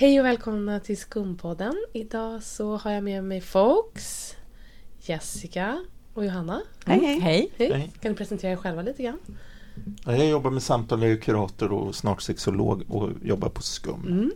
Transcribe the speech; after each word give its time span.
Hej 0.00 0.20
och 0.20 0.26
välkomna 0.26 0.80
till 0.80 0.96
Skumpodden. 0.96 1.74
Idag 1.92 2.42
så 2.42 2.76
har 2.76 2.90
jag 2.90 3.04
med 3.04 3.24
mig 3.24 3.40
Folks, 3.40 4.36
Jessica 5.00 5.84
och 6.14 6.24
Johanna. 6.24 6.62
Hej, 6.84 6.98
hej. 6.98 7.20
Hej. 7.20 7.52
Hej. 7.56 7.72
Hej. 7.72 7.92
Kan 8.00 8.12
ni 8.12 8.16
presentera 8.16 8.52
er 8.52 8.56
själva 8.56 8.82
lite 8.82 9.02
grann? 9.02 9.18
Ja, 10.04 10.16
Jag 10.16 10.26
jobbar 10.26 10.50
med 10.50 10.62
samtal, 10.62 11.02
jag 11.02 11.12
är 11.12 11.16
kurator 11.16 11.72
och 11.72 11.94
snart 11.94 12.22
sexolog 12.22 12.82
och 12.88 13.10
jobbar 13.22 13.48
på 13.48 13.62
SKUM. 13.62 14.06
Mm. 14.06 14.30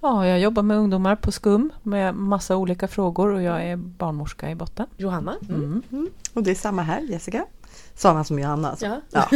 Ja, 0.00 0.26
jag 0.26 0.40
jobbar 0.40 0.62
med 0.62 0.76
ungdomar 0.76 1.16
på 1.16 1.32
SKUM 1.32 1.72
med 1.82 2.14
massa 2.14 2.56
olika 2.56 2.88
frågor 2.88 3.28
och 3.34 3.42
jag 3.42 3.64
är 3.64 3.76
barnmorska 3.76 4.50
i 4.50 4.54
botten. 4.54 4.86
Johanna? 4.96 5.36
Mm. 5.48 5.82
Mm. 5.92 6.08
Och 6.34 6.42
det 6.42 6.50
är 6.50 6.54
samma 6.54 6.82
här, 6.82 7.00
Jessica. 7.00 7.46
Samma 7.94 8.24
som 8.24 8.38
Johanna. 8.38 8.70
Alltså. 8.70 8.86
Ja. 8.86 9.00
Ja. 9.10 9.28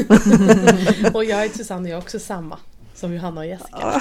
och 1.15 1.25
jag 1.25 1.45
är 1.45 1.49
Susanne, 1.49 1.89
jag 1.89 1.97
är 1.97 2.03
också 2.03 2.19
samma 2.19 2.59
som 2.97 3.15
Johanna 3.15 3.41
och 3.41 3.47
Jessica. 3.47 3.79
Ja. 3.81 4.01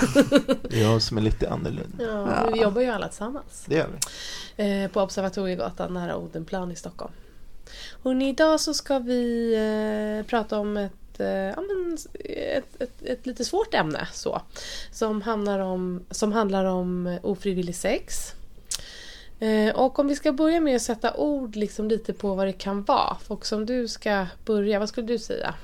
Jag 0.77 1.02
som 1.02 1.18
är 1.18 1.21
lite 1.21 1.50
annorlunda. 1.50 2.04
Ja, 2.04 2.50
Vi 2.54 2.62
jobbar 2.62 2.82
ju 2.82 2.88
alla 2.88 3.07
tillsammans. 3.07 3.66
Det 3.68 3.76
gör 3.76 3.88
vi. 4.58 4.84
Eh, 4.84 4.91
på 4.91 5.02
Observatoriegatan 5.02 5.94
nära 5.94 6.18
Odenplan 6.18 6.71
i 6.71 6.76
Stockholm. 6.76 7.13
Hörrni, 8.04 8.30
idag 8.30 8.59
så 8.59 8.73
ska 8.73 8.99
vi 8.99 9.54
eh, 9.55 10.30
prata 10.30 10.59
om 10.59 10.77
ett, 10.77 11.20
eh, 11.20 11.27
ja, 11.27 11.62
men, 11.62 11.98
ett, 12.23 12.81
ett, 12.81 13.04
ett 13.04 13.26
lite 13.26 13.45
svårt 13.45 13.73
ämne 13.73 14.08
så, 14.13 14.41
som, 14.91 15.21
handlar 15.21 15.59
om, 15.59 16.04
som 16.12 16.32
handlar 16.32 16.66
om 16.66 17.20
ofrivillig 17.21 17.76
sex. 17.76 18.34
Eh, 19.40 19.76
och 19.76 19.99
om 19.99 20.07
vi 20.07 20.16
ska 20.16 20.32
börja 20.32 20.59
med 20.59 20.76
att 20.76 20.82
sätta 20.82 21.13
ord 21.13 21.55
liksom 21.55 21.88
lite 21.88 22.13
på 22.13 22.35
vad 22.35 22.48
det 22.48 22.54
kan 22.54 22.84
vara. 22.84 23.18
Och 23.27 23.46
som 23.46 23.66
du 23.66 23.88
ska 23.88 24.27
börja, 24.46 24.80
vad 24.80 24.90
skulle 24.90 25.07
du 25.07 25.20
säga? 25.20 25.55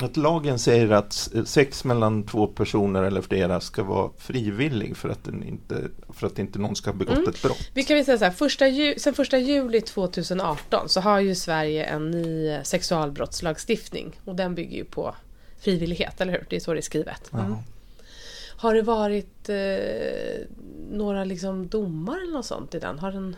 Att 0.00 0.16
lagen 0.16 0.58
säger 0.58 0.90
att 0.90 1.28
sex 1.44 1.84
mellan 1.84 2.22
två 2.22 2.46
personer 2.46 3.02
eller 3.02 3.20
flera 3.20 3.60
ska 3.60 3.82
vara 3.82 4.10
frivillig 4.18 4.96
för 4.96 5.08
att, 5.08 5.24
den 5.24 5.42
inte, 5.42 5.88
för 6.08 6.26
att 6.26 6.38
inte 6.38 6.58
någon 6.58 6.76
ska 6.76 6.90
ha 6.90 6.96
begått 6.98 7.16
Mm. 7.16 7.28
ett 7.28 7.42
brott. 7.42 7.70
Vi 7.74 7.82
kan 7.82 7.96
väl 7.96 8.04
säga 8.04 8.18
så 8.18 8.24
här, 8.24 8.32
första 8.32 8.68
ju, 8.68 8.94
sen 8.98 9.14
första 9.14 9.38
juli 9.38 9.80
2018 9.80 10.88
så 10.88 11.00
har 11.00 11.20
ju 11.20 11.34
Sverige 11.34 11.84
en 11.84 12.10
ny 12.10 12.58
sexualbrottslagstiftning 12.62 14.20
och 14.24 14.34
den 14.34 14.54
bygger 14.54 14.76
ju 14.76 14.84
på 14.84 15.14
frivillighet, 15.60 16.20
eller 16.20 16.32
hur? 16.32 16.46
Det 16.50 16.56
är 16.56 16.60
så 16.60 16.72
det 16.72 16.80
är 16.80 16.82
skrivet. 16.82 17.32
Mm. 17.32 17.54
Har 18.56 18.74
det 18.74 18.82
varit 18.82 19.48
eh, 19.48 20.46
några 20.90 21.24
liksom 21.24 21.68
domar 21.68 22.22
eller 22.22 22.32
något 22.32 22.46
sånt 22.46 22.74
i 22.74 22.78
den? 22.78 22.98
Har 22.98 23.12
den... 23.12 23.36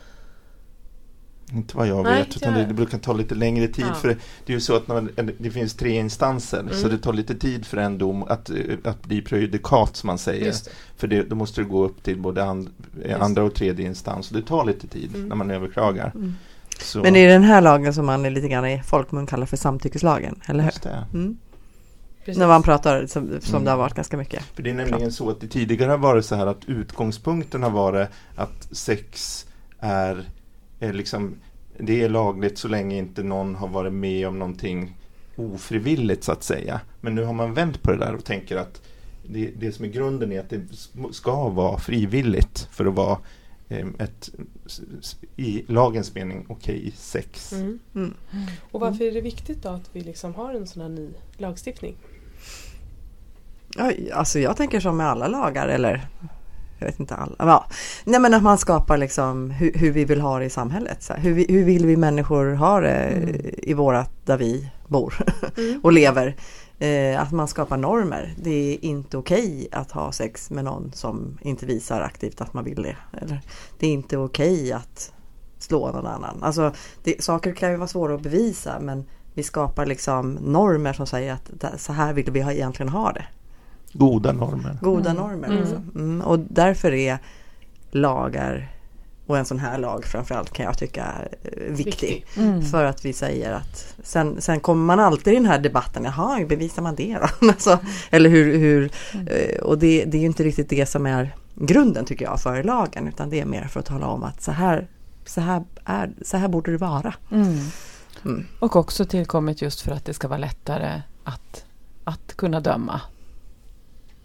Inte 1.52 1.76
vad 1.76 1.86
jag 1.86 2.04
Nej, 2.04 2.18
vet, 2.18 2.36
utan 2.36 2.54
det, 2.54 2.64
det 2.64 2.74
brukar 2.74 2.98
ta 2.98 3.12
lite 3.12 3.34
längre 3.34 3.68
tid. 3.68 3.84
Ja. 3.88 3.94
För 3.94 4.08
det, 4.08 4.16
det 4.46 4.52
är 4.52 4.54
ju 4.54 4.60
så 4.60 4.76
att 4.76 4.88
när 4.88 4.94
man, 4.94 5.10
det 5.38 5.50
finns 5.50 5.74
tre 5.74 5.90
instanser, 5.98 6.64
så 6.70 6.78
Mm. 6.86 6.90
det 6.96 6.98
tar 7.02 7.12
lite 7.12 7.34
tid 7.34 7.66
för 7.66 7.76
en 7.76 7.98
dom 7.98 8.22
att, 8.22 8.50
eh, 8.50 8.56
att 8.84 9.02
bli 9.02 9.22
prejudikat 9.22 9.96
som 9.96 10.06
man 10.06 10.18
säger. 10.18 10.44
Det. 10.46 10.68
För 10.96 11.06
det, 11.06 11.22
då 11.22 11.36
måste 11.36 11.60
det 11.60 11.64
gå 11.68 11.84
upp 11.84 12.02
till 12.02 12.18
både 12.20 12.44
and, 12.44 12.70
eh, 13.04 13.22
andra 13.22 13.42
och 13.44 13.54
tredje 13.54 13.86
instans. 13.86 14.26
Så 14.26 14.34
det 14.34 14.42
tar 14.42 14.64
lite 14.64 14.86
tid 14.86 15.10
Mm. 15.14 15.28
när 15.28 15.36
man 15.36 15.50
överklagar. 15.50 16.12
Mm. 16.14 16.34
Så, 16.80 17.02
Men 17.02 17.12
det 17.12 17.18
är 17.20 17.28
den 17.28 17.42
här 17.44 17.60
lagen 17.60 17.94
som 17.94 18.06
man 18.06 18.24
är 18.26 18.30
lite 18.30 18.48
grann 18.48 18.66
i 18.66 18.82
folkmun 18.86 19.26
kallar 19.26 19.46
för 19.46 19.56
samtyckeslagen, 19.56 20.40
eller 20.46 20.60
hur? 20.60 20.70
just 20.70 20.82
det. 20.82 21.04
Mm. 21.14 21.36
Precis. 22.24 22.38
När 22.38 22.46
man 22.48 22.62
pratar 22.62 23.06
som, 23.06 23.28
som 23.40 23.54
Mm. 23.54 23.64
det 23.64 23.70
har 23.70 23.78
varit 23.78 23.94
ganska 23.94 24.16
mycket. 24.16 24.42
För 24.54 24.62
det 24.62 24.70
är 24.70 24.74
nämligen 24.74 25.12
så 25.12 25.30
att 25.30 25.40
det 25.40 25.46
tidigare 25.48 25.90
har 25.90 25.98
varit 25.98 26.24
så 26.24 26.34
här 26.34 26.46
att 26.46 26.64
utgångspunkten 26.66 27.62
har 27.62 27.70
varit 27.70 28.08
att 28.36 28.68
sex 28.70 29.46
är, 29.80 30.24
är 30.80 30.92
liksom 30.92 31.36
det 31.78 32.02
är 32.02 32.08
lagligt 32.08 32.58
så 32.58 32.68
länge 32.68 32.96
inte 32.96 33.22
någon 33.22 33.54
har 33.54 33.68
varit 33.68 33.92
med 33.92 34.28
om 34.28 34.38
någonting 34.38 34.96
ofrivilligt 35.36 36.24
så 36.24 36.32
att 36.32 36.42
säga. 36.42 36.80
Men 37.00 37.14
nu 37.14 37.24
har 37.24 37.32
man 37.32 37.54
vänt 37.54 37.82
på 37.82 37.90
det 37.90 37.98
där 37.98 38.14
och 38.14 38.24
tänker 38.24 38.56
att 38.56 38.82
det, 39.28 39.50
det 39.56 39.72
som 39.72 39.84
är 39.84 39.88
grunden 39.88 40.32
är 40.32 40.40
att 40.40 40.50
det 40.50 40.62
ska 41.12 41.48
vara 41.48 41.78
frivilligt 41.78 42.68
för 42.72 42.86
att 42.86 42.94
vara 42.94 43.18
eh, 43.68 43.86
ett 43.98 44.30
i 45.36 45.64
lagens 45.68 46.14
mening 46.14 46.46
okej 46.48 46.92
sex. 46.96 47.52
Mm. 47.52 47.78
Mm. 47.94 48.14
Och 48.70 48.80
varför 48.80 49.04
är 49.04 49.12
det 49.12 49.20
viktigt 49.20 49.62
då 49.62 49.68
att 49.68 49.90
vi 49.92 50.00
liksom 50.00 50.34
har 50.34 50.54
en 50.54 50.66
sån 50.66 50.82
här 50.82 50.88
ny 50.88 51.08
lagstiftning? 51.36 51.96
Alltså 54.12 54.38
jag 54.38 54.56
tänker 54.56 54.80
som 54.80 54.96
med 54.96 55.06
alla 55.06 55.28
lagar, 55.28 55.68
eller 55.68 56.08
jag 56.78 56.86
vet 56.86 57.00
inte 57.00 57.14
alla. 57.14 57.34
Ja. 57.38 57.66
Nej 58.04 58.20
men 58.20 58.34
att 58.34 58.42
man 58.42 58.58
skapar 58.58 58.96
liksom 58.96 59.50
hur, 59.50 59.72
hur 59.74 59.90
vi 59.90 60.04
vill 60.04 60.20
ha 60.20 60.38
det 60.38 60.44
i 60.44 60.50
samhället. 60.50 61.02
Så 61.02 61.12
här. 61.12 61.20
Hur, 61.20 61.32
vi, 61.32 61.46
hur 61.48 61.64
vill 61.64 61.86
vi 61.86 61.96
människor 61.96 62.54
ha 62.54 62.80
det 62.80 62.94
Mm. 62.96 63.40
i 63.58 63.74
vårat, 63.74 64.10
där 64.24 64.36
vi 64.36 64.70
bor 64.88 65.14
Mm. 65.56 65.80
och 65.82 65.92
lever. 65.92 66.36
Eh, 66.78 67.22
att 67.22 67.32
man 67.32 67.48
skapar 67.48 67.76
normer. 67.76 68.34
Det 68.42 68.50
är 68.74 68.84
inte 68.84 69.16
okej 69.16 69.68
att 69.72 69.90
ha 69.90 70.12
sex 70.12 70.50
med 70.50 70.64
någon 70.64 70.92
som 70.94 71.38
inte 71.42 71.66
visar 71.66 72.00
aktivt 72.00 72.40
att 72.40 72.54
man 72.54 72.64
vill 72.64 72.82
det. 72.82 72.96
Eller, 73.22 73.40
det 73.78 73.86
är 73.86 73.90
inte 73.90 74.16
okej 74.16 74.72
att 74.72 75.12
slå 75.58 75.92
någon 75.92 76.06
annan. 76.06 76.42
Alltså, 76.42 76.72
det, 77.04 77.22
saker 77.24 77.54
kan 77.54 77.70
ju 77.70 77.76
vara 77.76 77.88
svåra 77.88 78.14
att 78.14 78.22
bevisa 78.22 78.80
men 78.80 79.04
vi 79.34 79.42
skapar 79.42 79.86
liksom 79.86 80.32
normer 80.32 80.92
som 80.92 81.06
säger 81.06 81.32
att 81.32 81.80
så 81.80 81.92
här 81.92 82.12
vill 82.12 82.30
vi 82.30 82.40
egentligen 82.40 82.88
ha 82.88 83.12
det. 83.12 83.24
Goda 83.98 84.32
normer. 84.32 84.78
Goda 84.82 85.10
Mm. 85.10 85.22
normer. 85.22 85.48
Mm. 85.48 85.60
Liksom. 85.60 85.90
Mm, 85.94 86.20
och 86.20 86.38
därför 86.38 86.92
är 86.92 87.18
lagar 87.90 88.68
och 89.26 89.38
en 89.38 89.44
sån 89.44 89.58
här 89.58 89.78
lag 89.78 90.04
framförallt 90.04 90.52
kan 90.52 90.64
jag 90.66 90.78
tycka 90.78 91.04
är 91.04 91.28
eh, 91.42 91.72
viktig. 91.74 92.26
Mm. 92.36 92.62
För 92.62 92.84
att 92.84 93.04
vi 93.04 93.12
säger 93.12 93.52
att 93.52 93.94
sen, 94.02 94.40
sen 94.40 94.60
kommer 94.60 94.84
man 94.84 95.00
alltid 95.00 95.32
i 95.32 95.36
den 95.36 95.46
här 95.46 95.58
debatten, 95.58 96.04
jaha, 96.04 96.36
hur 96.36 96.46
bevisar 96.46 96.82
man 96.82 96.94
det 96.94 97.18
då? 97.20 97.48
alltså, 97.48 97.78
eller 98.10 98.30
hur, 98.30 98.58
hur 98.58 98.90
eh, 99.26 99.58
och 99.62 99.78
det, 99.78 100.04
det 100.04 100.16
är 100.16 100.20
ju 100.20 100.26
inte 100.26 100.44
riktigt 100.44 100.68
det 100.68 100.86
som 100.86 101.06
är 101.06 101.34
grunden 101.54 102.04
tycker 102.04 102.24
jag 102.24 102.40
för 102.40 102.62
lagen 102.62 103.08
utan 103.08 103.30
det 103.30 103.40
är 103.40 103.44
mer 103.46 103.64
för 103.64 103.80
att 103.80 103.86
tala 103.86 104.06
om 104.06 104.22
att 104.22 104.42
så 104.42 104.52
här, 104.52 104.88
så 105.24 105.40
här, 105.40 105.64
är, 105.84 106.12
så 106.22 106.36
här 106.36 106.48
borde 106.48 106.70
det 106.70 106.78
vara. 106.78 107.14
Mm. 107.30 107.58
Mm. 108.24 108.46
Och 108.58 108.76
också 108.76 109.04
tillkommit 109.04 109.62
just 109.62 109.80
för 109.80 109.92
att 109.92 110.04
det 110.04 110.14
ska 110.14 110.28
vara 110.28 110.38
lättare 110.38 111.02
att, 111.24 111.64
att 112.04 112.36
kunna 112.36 112.60
döma 112.60 113.00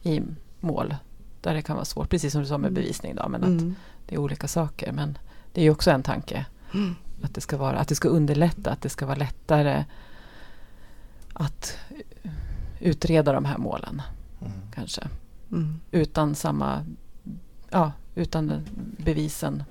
i 0.03 0.21
mål 0.59 0.95
där 1.41 1.53
det 1.53 1.61
kan 1.61 1.75
vara 1.75 1.85
svårt. 1.85 2.09
Precis 2.09 2.31
som 2.33 2.41
du 2.41 2.47
sa 2.47 2.57
med 2.57 2.73
bevisning 2.73 3.15
då, 3.15 3.29
men 3.29 3.43
att 3.43 3.49
Mm. 3.49 3.75
det 4.05 4.15
är 4.15 4.19
olika 4.19 4.47
saker. 4.47 4.91
Men 4.91 5.17
det 5.53 5.61
är 5.61 5.65
ju 5.65 5.71
också 5.71 5.91
en 5.91 6.03
tanke. 6.03 6.45
Mm. 6.73 6.95
Att 7.23 7.33
det 7.35 7.41
ska 7.41 7.57
vara, 7.57 7.77
att 7.79 7.87
det 7.87 7.95
ska 7.95 8.07
underlätta, 8.09 8.71
att 8.71 8.81
det 8.81 8.89
ska 8.89 9.05
vara 9.05 9.15
lättare 9.17 9.85
att 11.33 11.77
utreda 12.79 13.33
de 13.33 13.45
här 13.45 13.57
målen 13.57 14.01
Mm. 14.41 14.51
kanske. 14.75 15.07
Mm. 15.51 15.79
Utan 15.91 16.35
samma, 16.35 16.85
ja, 17.69 17.91
utan 18.15 18.51
bevisen 18.97 19.63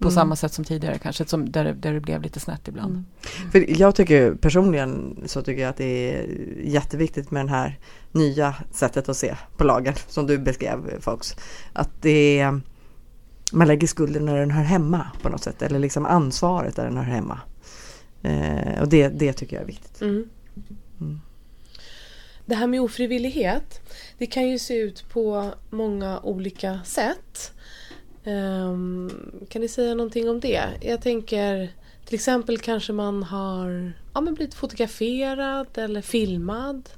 på 0.00 0.08
Mm. 0.08 0.14
samma 0.14 0.36
sätt 0.36 0.52
som 0.52 0.64
tidigare 0.64 0.98
kanske, 0.98 1.26
som 1.26 1.50
där, 1.52 1.64
det- 1.64 1.72
där 1.72 1.92
det 1.92 2.00
blev 2.00 2.22
lite 2.22 2.40
snett 2.40 2.68
ibland. 2.68 2.92
Mm. 2.92 3.04
För 3.52 3.80
jag 3.80 3.94
tycker 3.94 4.34
personligen 4.34 5.22
så 5.26 5.42
tycker 5.42 5.62
jag 5.62 5.70
att 5.70 5.76
det 5.76 6.14
är 6.14 6.26
jätteviktigt 6.64 7.30
med 7.30 7.46
det 7.46 7.50
här 7.50 7.78
nya 8.12 8.54
sättet 8.72 9.08
att 9.08 9.16
se 9.16 9.36
på 9.56 9.64
lagen 9.64 9.94
som 10.08 10.26
du 10.26 10.38
beskrev 10.38 11.00
Fox. 11.00 11.36
Att 11.72 11.90
det 12.02 12.38
är, 12.38 12.60
man 13.52 13.66
lägger 13.66 13.86
skulden 13.86 14.24
när 14.24 14.36
den 14.36 14.50
hör 14.50 14.64
hemma 14.64 15.06
på 15.22 15.28
något 15.28 15.42
sätt 15.42 15.62
eller 15.62 15.78
liksom 15.78 16.06
ansvaret 16.06 16.76
där 16.76 16.84
den 16.84 16.96
hör 16.96 17.04
hemma. 17.04 17.40
Eh, 18.22 18.80
och 18.82 18.88
det, 18.88 19.08
det 19.08 19.32
tycker 19.32 19.56
jag 19.56 19.62
är 19.62 19.66
viktigt. 19.66 20.00
Mm. 20.02 20.28
Mm. 21.00 21.20
Det 22.46 22.54
här 22.54 22.66
med 22.66 22.80
ofrivillighet, 22.80 23.80
det 24.18 24.26
kan 24.26 24.48
ju 24.48 24.58
se 24.58 24.74
ut 24.78 25.04
på 25.12 25.50
många 25.70 26.20
olika 26.20 26.80
sätt. 26.84 27.52
Ehm, 28.24 29.10
kan 29.48 29.62
ni 29.62 29.68
säga 29.68 29.94
någonting 29.94 30.30
om 30.30 30.40
det? 30.40 30.62
Jag 30.80 31.02
tänker 31.02 31.68
till 32.04 32.14
exempel 32.14 32.58
kanske 32.58 32.92
man 32.92 33.22
har 33.22 33.92
ja, 34.14 34.20
men 34.20 34.34
blivit 34.34 34.54
fotograferad 34.54 35.66
eller 35.74 36.02
filmad 36.02 36.88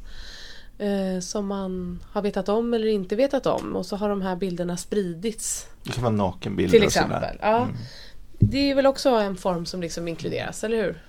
eh, 0.78 1.20
som 1.20 1.46
man 1.46 2.02
har 2.12 2.22
vetat 2.22 2.48
om 2.48 2.74
eller 2.74 2.86
inte 2.86 3.16
vetat 3.16 3.46
om 3.46 3.76
och 3.76 3.86
så 3.86 3.96
har 3.96 4.08
de 4.08 4.22
här 4.22 4.36
bilderna 4.36 4.76
spridits 4.76 5.66
Det 5.84 5.92
kan 5.92 6.02
vara 6.04 6.14
nakenbilder 6.14 6.78
till 6.78 6.86
och 6.86 6.92
sådär. 6.92 7.06
exempel. 7.06 7.38
Ja. 7.40 7.62
Mm. 7.62 7.76
Det 8.38 8.70
är 8.70 8.74
väl 8.74 8.86
också 8.86 9.10
en 9.10 9.36
form 9.36 9.66
som 9.66 9.80
liksom 9.80 10.08
inkluderas, 10.08 10.64
eller 10.64 10.76
hur? 10.76 11.02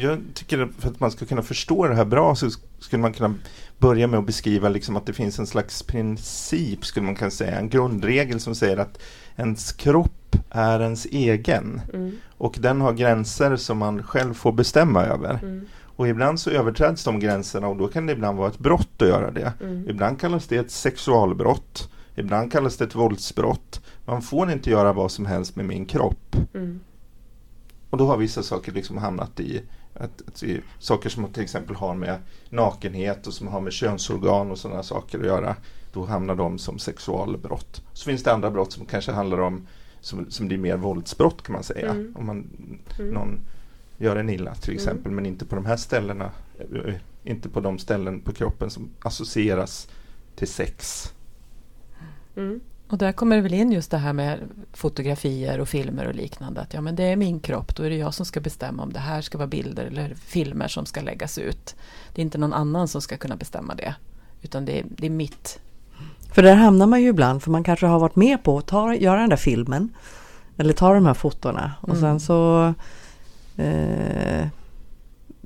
Jag, 0.00 0.18
tycker 0.34 0.58
att 0.58 0.70
för 0.78 0.88
att 0.88 1.00
man 1.00 1.10
ska 1.10 1.26
kunna 1.26 1.42
förstå 1.42 1.88
det 1.88 1.94
här 1.94 2.04
bra 2.04 2.34
så 2.34 2.50
skulle 2.78 3.02
man 3.02 3.12
kunna 3.12 3.34
börja 3.78 4.06
med 4.06 4.18
att 4.18 4.26
beskriva 4.26 4.68
liksom 4.68 4.96
att 4.96 5.06
det 5.06 5.12
finns 5.12 5.38
en 5.38 5.46
slags 5.46 5.82
princip, 5.82 6.84
skulle 6.84 7.06
man 7.06 7.14
kunna 7.14 7.30
säga, 7.30 7.58
en 7.58 7.68
grundregel 7.68 8.40
som 8.40 8.54
säger 8.54 8.76
att 8.76 9.02
ens 9.36 9.72
kropp 9.72 10.36
är 10.50 10.80
ens 10.80 11.06
egen 11.06 11.80
Mm. 11.92 12.12
och 12.38 12.56
den 12.60 12.80
har 12.80 12.92
gränser 12.92 13.56
som 13.56 13.78
man 13.78 14.02
själv 14.02 14.34
får 14.34 14.52
bestämma 14.52 15.04
över. 15.04 15.38
Mm. 15.42 15.66
Och 15.96 16.08
ibland 16.08 16.40
så 16.40 16.50
överträds 16.50 17.04
de 17.04 17.20
gränserna 17.20 17.68
och 17.68 17.76
då 17.76 17.88
kan 17.88 18.06
det 18.06 18.12
ibland 18.12 18.38
vara 18.38 18.48
ett 18.48 18.58
brott 18.58 19.02
att 19.02 19.08
göra 19.08 19.30
det. 19.30 19.52
Mm. 19.60 19.88
Ibland 19.88 20.20
kallas 20.20 20.46
det 20.46 20.56
ett 20.56 20.70
sexualbrott. 20.70 21.90
Ibland 22.14 22.52
kallas 22.52 22.76
det 22.76 22.84
ett 22.84 22.94
våldsbrott. 22.94 23.80
Man 24.04 24.22
får 24.22 24.52
inte 24.52 24.70
göra 24.70 24.92
vad 24.92 25.10
som 25.10 25.26
helst 25.26 25.56
med 25.56 25.64
min 25.64 25.84
kropp. 25.86 26.36
Mm. 26.54 26.80
Och 27.90 27.98
då 27.98 28.06
har 28.06 28.16
vissa 28.16 28.42
saker 28.42 28.72
liksom 28.72 28.98
hamnat 28.98 29.40
i, 29.40 29.62
att, 29.94 30.22
att, 30.28 30.42
i 30.42 30.60
saker 30.78 31.08
som 31.10 31.32
till 31.32 31.42
exempel 31.42 31.76
har 31.76 31.94
med 31.94 32.18
nakenhet 32.50 33.26
och 33.26 33.34
som 33.34 33.48
har 33.48 33.60
med 33.60 33.72
könsorgan 33.72 34.50
och 34.50 34.58
sådana 34.58 34.82
saker 34.82 35.18
att 35.20 35.26
göra. 35.26 35.56
då 35.92 36.04
hamnar 36.04 36.34
de 36.34 36.58
som 36.58 36.78
sexualbrott. 36.78 37.82
Så 37.92 38.04
finns 38.04 38.22
det 38.22 38.32
andra 38.32 38.50
brott 38.50 38.72
som 38.72 38.86
kanske 38.86 39.12
handlar 39.12 39.38
om 39.40 39.66
som, 40.00 40.30
som 40.30 40.48
blir 40.48 40.58
mer 40.58 40.76
våldsbrott 40.76 41.42
kan 41.42 41.52
man 41.52 41.62
säga. 41.62 41.90
Mm. 41.90 42.14
Om 42.18 42.26
man, 42.26 42.46
Mm. 42.98 43.14
någon 43.14 43.40
gör 43.98 44.16
en 44.16 44.30
illa 44.30 44.54
till 44.54 44.70
Mm. 44.70 44.76
exempel 44.82 45.12
men 45.12 45.26
inte 45.26 45.44
på 45.44 45.54
de 45.54 45.66
här 45.66 45.76
ställena. 45.76 46.30
eh, 46.58 46.94
Inte 47.24 47.48
på 47.48 47.60
de 47.60 47.78
ställen 47.78 48.20
på 48.20 48.32
kroppen 48.32 48.70
som 48.70 48.90
associeras 49.00 49.88
till 50.36 50.48
sex. 50.48 51.08
Mm. 52.36 52.60
Och 52.90 52.98
där 52.98 53.12
kommer 53.12 53.36
det 53.36 53.42
väl 53.42 53.54
in 53.54 53.72
just 53.72 53.90
det 53.90 53.98
här 53.98 54.12
med 54.12 54.38
fotografier 54.72 55.58
och 55.58 55.68
filmer 55.68 56.04
och 56.06 56.14
liknande. 56.14 56.60
Att 56.60 56.74
ja, 56.74 56.80
men 56.80 56.96
det 56.96 57.04
är 57.04 57.16
min 57.16 57.40
kropp, 57.40 57.76
då 57.76 57.82
är 57.82 57.90
det 57.90 57.96
jag 57.96 58.14
som 58.14 58.26
ska 58.26 58.40
bestämma 58.40 58.82
om 58.82 58.92
det 58.92 58.98
här 58.98 59.20
ska 59.22 59.38
vara 59.38 59.48
bilder 59.48 59.84
eller 59.84 60.14
filmer 60.14 60.68
som 60.68 60.86
ska 60.86 61.00
läggas 61.00 61.38
ut. 61.38 61.74
Det 62.14 62.20
är 62.20 62.24
inte 62.24 62.38
någon 62.38 62.52
annan 62.52 62.88
som 62.88 63.02
ska 63.02 63.16
kunna 63.16 63.36
bestämma 63.36 63.74
det. 63.74 63.94
Utan 64.42 64.64
det 64.64 64.78
är, 64.78 64.84
det 64.88 65.06
är 65.06 65.10
mitt. 65.10 65.60
För 66.32 66.42
där 66.42 66.54
hamnar 66.54 66.86
man 66.86 67.02
ju 67.02 67.08
ibland 67.08 67.42
för 67.42 67.50
man 67.50 67.64
kanske 67.64 67.86
har 67.86 67.98
varit 67.98 68.16
med 68.16 68.42
på 68.42 68.58
att 68.58 68.66
ta, 68.66 68.94
göra 68.94 69.20
den 69.20 69.30
där 69.30 69.36
filmen. 69.36 69.88
Eller 70.56 70.72
ta 70.72 70.94
de 70.94 71.06
här 71.06 71.14
fotona 71.14 71.72
och 71.80 71.88
Mm. 71.88 72.00
sen 72.00 72.20
så 72.20 72.74
eh, 73.56 74.46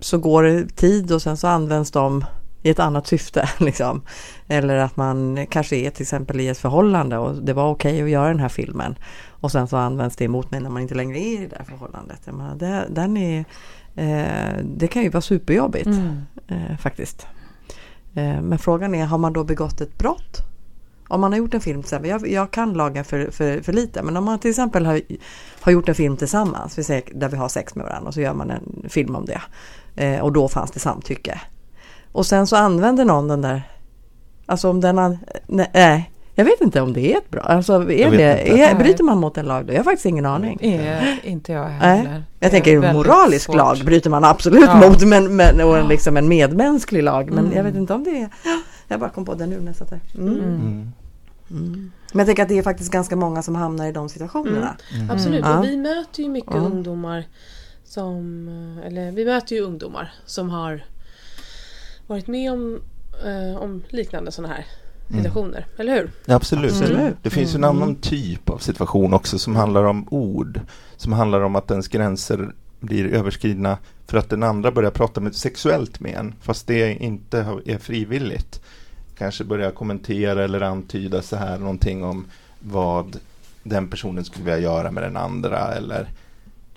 så 0.01 0.19
går 0.19 0.43
det 0.43 0.77
tid 0.77 1.13
och 1.13 1.23
sen 1.23 1.37
så 1.37 1.49
används 1.49 1.91
de 1.91 2.25
i 2.65 2.71
ett 2.71 2.79
annat 2.79 3.07
syfte. 3.07 3.49
Liksom. 3.59 4.03
Eller 4.49 4.77
att 4.77 4.97
man 4.97 5.47
kanske 5.47 5.77
är 5.77 5.91
till 5.91 6.03
exempel 6.03 6.41
i 6.41 6.49
ett 6.49 6.59
förhållande 6.59 7.19
och 7.19 7.35
det 7.43 7.53
var 7.53 7.71
okej 7.71 8.03
att 8.03 8.11
göra 8.11 8.29
den 8.29 8.41
här 8.41 8.49
filmen. 8.49 8.95
Och 9.29 9.53
sen 9.53 9.69
så 9.69 9.77
används 9.77 10.17
det 10.17 10.25
emot 10.25 10.51
mig 10.51 10.61
när 10.61 10.71
man 10.71 10.83
inte 10.83 10.95
längre 10.95 11.19
är 11.19 11.33
i 11.33 11.37
det 11.37 11.57
där 11.57 11.65
förhållandet. 11.65 12.21
Jag 12.25 12.35
menar, 12.35 12.55
det, 12.55 12.87
den 12.91 13.17
är, 13.17 13.45
eh, 13.95 14.65
det 14.65 14.89
kan 14.89 15.03
ju 15.03 15.09
vara 15.09 15.21
superjobbigt 15.21 15.89
eh, 16.49 16.77
faktiskt. 16.79 17.27
Eh, 18.15 18.43
men 18.43 18.59
frågan 18.59 18.95
är, 18.95 19.05
har 19.05 19.19
man 19.19 19.33
då 19.33 19.45
begått 19.45 19.81
ett 19.81 19.99
brott? 19.99 20.39
Om 21.09 21.21
man 21.21 21.33
har 21.33 21.39
gjort 21.39 21.55
en 21.55 21.61
film 21.61 21.83
till 21.83 21.87
exempel, 21.87 22.11
jag, 22.11 22.29
jag 22.29 22.51
kan 22.51 22.73
lagen 22.73 23.05
för, 23.05 23.31
för, 23.31 23.61
för 23.61 23.73
lite, 23.73 24.03
men 24.03 24.17
om 24.17 24.25
man 24.25 24.39
till 24.39 24.51
exempel 24.51 24.87
har, 24.87 25.01
har 25.61 25.73
gjort 25.73 25.89
en 25.89 25.95
film 25.95 26.17
tillsammans, 26.17 26.79
vi 26.79 26.85
säger, 26.85 27.03
där 27.15 27.29
vi 27.29 27.37
har 27.37 27.49
sex 27.49 27.75
med 27.75 27.87
varandra 27.87 28.09
och 28.09 28.15
så 28.15 28.21
gör 28.21 28.35
man 28.35 28.51
en 28.51 28.87
film 28.89 29.17
om 29.17 29.25
det. 29.25 29.43
Eh, 29.97 30.21
och 30.21 30.33
då 30.33 30.49
fanns 30.49 30.71
det 30.71 30.81
samtycke. 30.81 31.41
Och 32.15 32.27
sen 32.27 32.47
så 32.47 32.57
använder 32.57 33.05
någon 33.05 33.29
den 33.29 33.43
där, 33.43 33.63
alltså 34.47 34.71
om 34.71 34.81
den, 34.81 34.99
an- 34.99 35.19
nej, 35.47 35.71
nej, 35.75 36.11
jag 36.35 36.45
vet 36.45 36.61
inte 36.61 36.81
om 36.81 36.93
det 36.93 37.13
är 37.13 37.19
ett 37.19 37.31
brott, 37.31 37.45
alltså 37.47 37.73
är 37.73 37.91
Jag 37.91 38.13
det, 38.13 38.61
är, 38.63 38.75
bryter 38.79 39.05
man 39.05 39.19
mot 39.19 39.39
en 39.39 39.47
lag 39.47 39.67
då? 39.67 39.73
Jag 39.73 39.79
har 39.79 39.85
faktiskt 39.85 40.07
ingen 40.07 40.27
aning. 40.27 40.59
Är 40.63 41.19
inte 41.23 41.53
jag 41.53 41.69
Nej, 41.69 41.79
heller. 41.81 42.13
Jag 42.13 42.23
Det 42.39 42.47
är 42.47 42.51
tänker 42.51 42.83
en 42.83 42.97
moralisk 42.97 43.45
svårt. 43.45 43.57
lag 43.57 43.77
bryter 43.85 44.11
man 44.11 44.25
absolut 44.25 44.65
Ja. 44.67 44.89
mot 44.89 45.05
men, 45.07 45.37
men, 45.37 45.61
och 45.61 45.79
en, 45.79 45.89
liksom 45.89 46.17
en 46.17 46.29
medmänsklig 46.29 47.03
lag. 47.03 47.31
Men 47.31 47.39
Mm. 47.45 47.57
jag 47.57 47.65
vet 47.65 47.75
inte 47.75 47.95
om 47.95 48.05
det 48.05 48.11
är... 48.23 48.29
Jag 48.89 49.01
bara 49.01 49.11
kom 49.11 49.25
på 49.25 49.35
det 49.35 49.47
nu 49.47 49.59
när 49.61 49.67
jag 49.67 49.77
satt 49.77 49.91
här. 49.91 50.01
Mm. 50.15 50.29
Mm. 50.35 50.45
Mm. 50.45 50.93
Mm. 51.51 51.91
Men 52.13 52.19
jag 52.19 52.27
tänker 52.27 52.43
att 52.43 52.49
det 52.49 52.59
är 52.59 52.63
faktiskt 52.63 52.93
ganska 52.93 53.17
många 53.17 53.43
som 53.43 53.55
hamnar 53.55 53.87
i 53.87 53.93
de 53.93 54.09
situationerna. 54.09 54.77
Mm. 54.95 55.11
Absolut, 55.11 55.45
Ja. 55.45 55.59
och 55.59 55.65
vi 55.65 55.77
möter 55.77 56.23
ju 56.23 56.29
mycket 56.29 56.55
ungdomar 56.55 57.25
som, 57.85 58.49
eh, 58.79 58.87
eller 58.87 59.13
vi 59.13 59.25
möter 59.25 59.57
ju 59.57 59.63
ungdomar 59.63 60.13
som 60.27 60.51
har 60.51 60.85
varit 62.07 62.27
med 62.27 62.53
om, 62.53 62.81
eh, 63.27 63.57
om 63.63 63.83
liknande 63.89 64.33
sådana 64.33 64.55
här 64.55 64.67
situationer, 65.09 65.67
eller 65.79 65.95
hur? 65.95 66.11
Ja, 66.27 66.35
absolut. 66.35 66.73
Absolut. 66.73 67.15
Det 67.23 67.31
finns 67.31 67.55
ju 67.55 67.57
en 67.57 67.65
Mm. 67.65 67.77
annan 67.77 67.95
typ 67.95 68.51
av 68.51 68.59
situation 68.59 69.15
också 69.15 69.39
som 69.39 69.57
handlar 69.57 69.85
om 69.85 70.09
ord. 70.11 70.61
Som 70.97 71.13
handlar 71.13 71.41
om 71.41 71.57
att 71.57 71.71
ens 71.71 71.89
gränser 71.89 72.53
blir 72.81 73.15
överskridna 73.15 73.79
för 74.07 74.19
att 74.19 74.31
den 74.31 74.43
andra 74.43 74.71
börjar 74.71 74.91
prata 74.91 75.21
med, 75.21 75.35
sexuellt 75.35 76.01
med 76.01 76.15
en. 76.15 76.35
Fast 76.41 76.67
det 76.67 76.95
inte 76.95 77.39
är 77.67 77.79
frivilligt. 77.79 78.61
Kanske 79.19 79.45
börjar 79.45 79.71
kommentera 79.71 80.45
eller 80.45 80.61
antyda 80.61 81.23
så 81.23 81.37
här 81.37 81.59
någonting 81.59 82.05
om 82.05 82.27
vad 82.61 83.19
den 83.63 83.89
personen 83.89 84.25
skulle 84.25 84.45
vilja 84.45 84.59
göra 84.61 84.91
med 84.91 85.03
den 85.03 85.17
andra 85.17 85.59
eller 85.75 86.09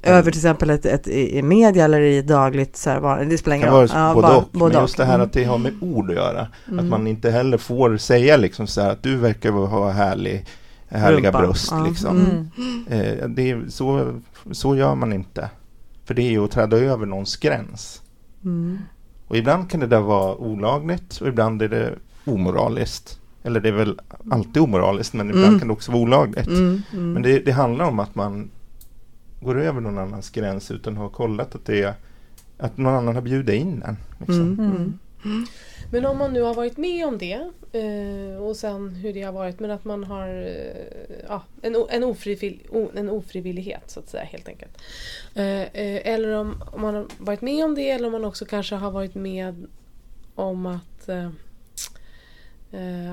Över 0.04 0.32
till 0.32 0.40
exempel 0.40 0.70
ett, 0.70 0.86
ett, 0.86 1.08
i 1.08 1.42
media 1.42 1.86
eller 1.86 2.02
i 2.02 2.22
dagligt 2.22 2.78
så 2.78 2.90
här, 2.90 3.26
det 3.26 3.38
spelar 3.38 3.56
ingen 3.58 3.70
roll. 3.70 3.88
Ja, 3.94 4.14
både 4.14 4.28
bara- 4.28 4.38
och. 4.38 4.72
Men 4.72 4.82
just 4.82 4.98
det 4.98 5.06
här 5.06 5.16
Mm. 5.16 5.26
att 5.28 5.34
det 5.34 5.44
har 5.44 5.58
med 5.58 5.74
ord 5.82 6.10
att 6.10 6.16
göra. 6.16 6.48
Mm. 6.68 6.80
Att 6.80 6.86
man 6.86 7.08
inte 7.08 7.32
heller 7.32 7.58
får 7.58 7.98
säga 7.98 8.38
liksom 8.38 8.68
så 8.68 8.82
här 8.82 8.90
att 8.92 9.04
du 9.04 9.16
verkar 9.16 9.52
ha 9.52 9.92
härlig, 9.92 10.46
härliga 10.88 11.28
Rumpa. 11.32 11.40
bröst. 11.42 11.68
Ja. 11.72 11.86
Liksom. 11.88 12.18
Mm. 12.58 12.88
Eh, 12.88 13.28
det 13.28 13.52
är, 13.52 13.64
så, 13.70 14.14
så 14.52 14.76
gör 14.76 14.96
man 14.96 15.14
inte. 15.14 15.50
För 16.06 16.14
det 16.14 16.22
är 16.22 16.30
ju 16.32 16.44
att 16.44 16.52
träda 16.52 16.78
över 16.78 17.06
någons 17.06 17.38
gräns. 17.38 18.02
Mm. 18.44 18.78
Och 19.28 19.38
ibland 19.38 19.70
kan 19.70 19.80
det 19.80 19.88
där 19.88 20.00
vara 20.02 20.36
olagligt 20.36 21.18
och 21.22 21.28
ibland 21.28 21.62
är 21.62 21.68
det 21.70 21.94
omoraliskt. 22.26 23.20
Eller 23.44 23.60
det 23.60 23.70
är 23.70 23.74
väl 23.74 24.00
alltid 24.32 24.62
omoraliskt 24.62 25.14
men 25.14 25.30
ibland 25.30 25.46
Mm. 25.48 25.60
kan 25.60 25.68
det 25.68 25.74
också 25.74 25.92
vara 25.92 26.02
olagligt. 26.02 26.48
Mm. 26.48 26.82
Mm. 26.94 27.14
Men 27.14 27.22
det, 27.24 27.40
det 27.40 27.52
handlar 27.52 27.86
om 27.86 28.00
att 28.00 28.16
man 28.16 28.50
går 29.40 29.60
över 29.60 29.82
någon 29.82 29.98
annans 29.98 30.30
gräns 30.30 30.72
utan 30.72 30.94
att 30.94 31.00
ha 31.00 31.10
kollat 31.10 31.56
att 31.56 31.66
det 31.66 31.82
är 31.84 31.94
att 32.58 32.78
någon 32.78 32.94
annan 32.94 33.16
har 33.16 33.22
bjudit 33.22 33.56
in 33.56 33.84
en. 33.84 33.98
Liksom. 34.20 34.60
Mm. 34.60 35.00
Mm. 35.26 35.46
Men 35.92 36.06
om 36.06 36.18
man 36.18 36.34
nu 36.34 36.42
har 36.42 36.54
varit 36.54 36.78
med 36.78 37.08
om 37.08 37.18
det 37.18 37.50
eh, 37.72 38.44
och 38.44 38.56
sen 38.56 38.96
hur 38.96 39.14
det 39.14 39.22
har 39.22 39.32
varit 39.32 39.60
men 39.60 39.72
att 39.72 39.86
man 39.86 40.04
har 40.04 40.28
eh, 40.28 41.16
ja, 41.28 41.44
en, 41.62 41.76
en, 41.90 42.04
ofrivill, 42.04 42.68
en 42.96 43.10
ofrivillighet 43.10 43.84
så 43.88 44.00
att 44.00 44.10
säga 44.10 44.24
helt 44.24 44.48
enkelt. 44.48 44.78
Eh, 45.36 45.68
eller 46.14 46.32
om, 46.32 46.64
om 46.72 46.82
man 46.82 46.96
har 46.96 47.08
varit 47.18 47.42
med 47.42 47.66
om 47.66 47.76
det 47.76 47.90
eller 47.90 48.06
om 48.06 48.12
man 48.12 48.26
också 48.26 48.46
kanske 48.46 48.76
har 48.76 48.92
varit 48.92 49.16
med 49.16 49.68
om 50.36 50.66
att 50.66 51.10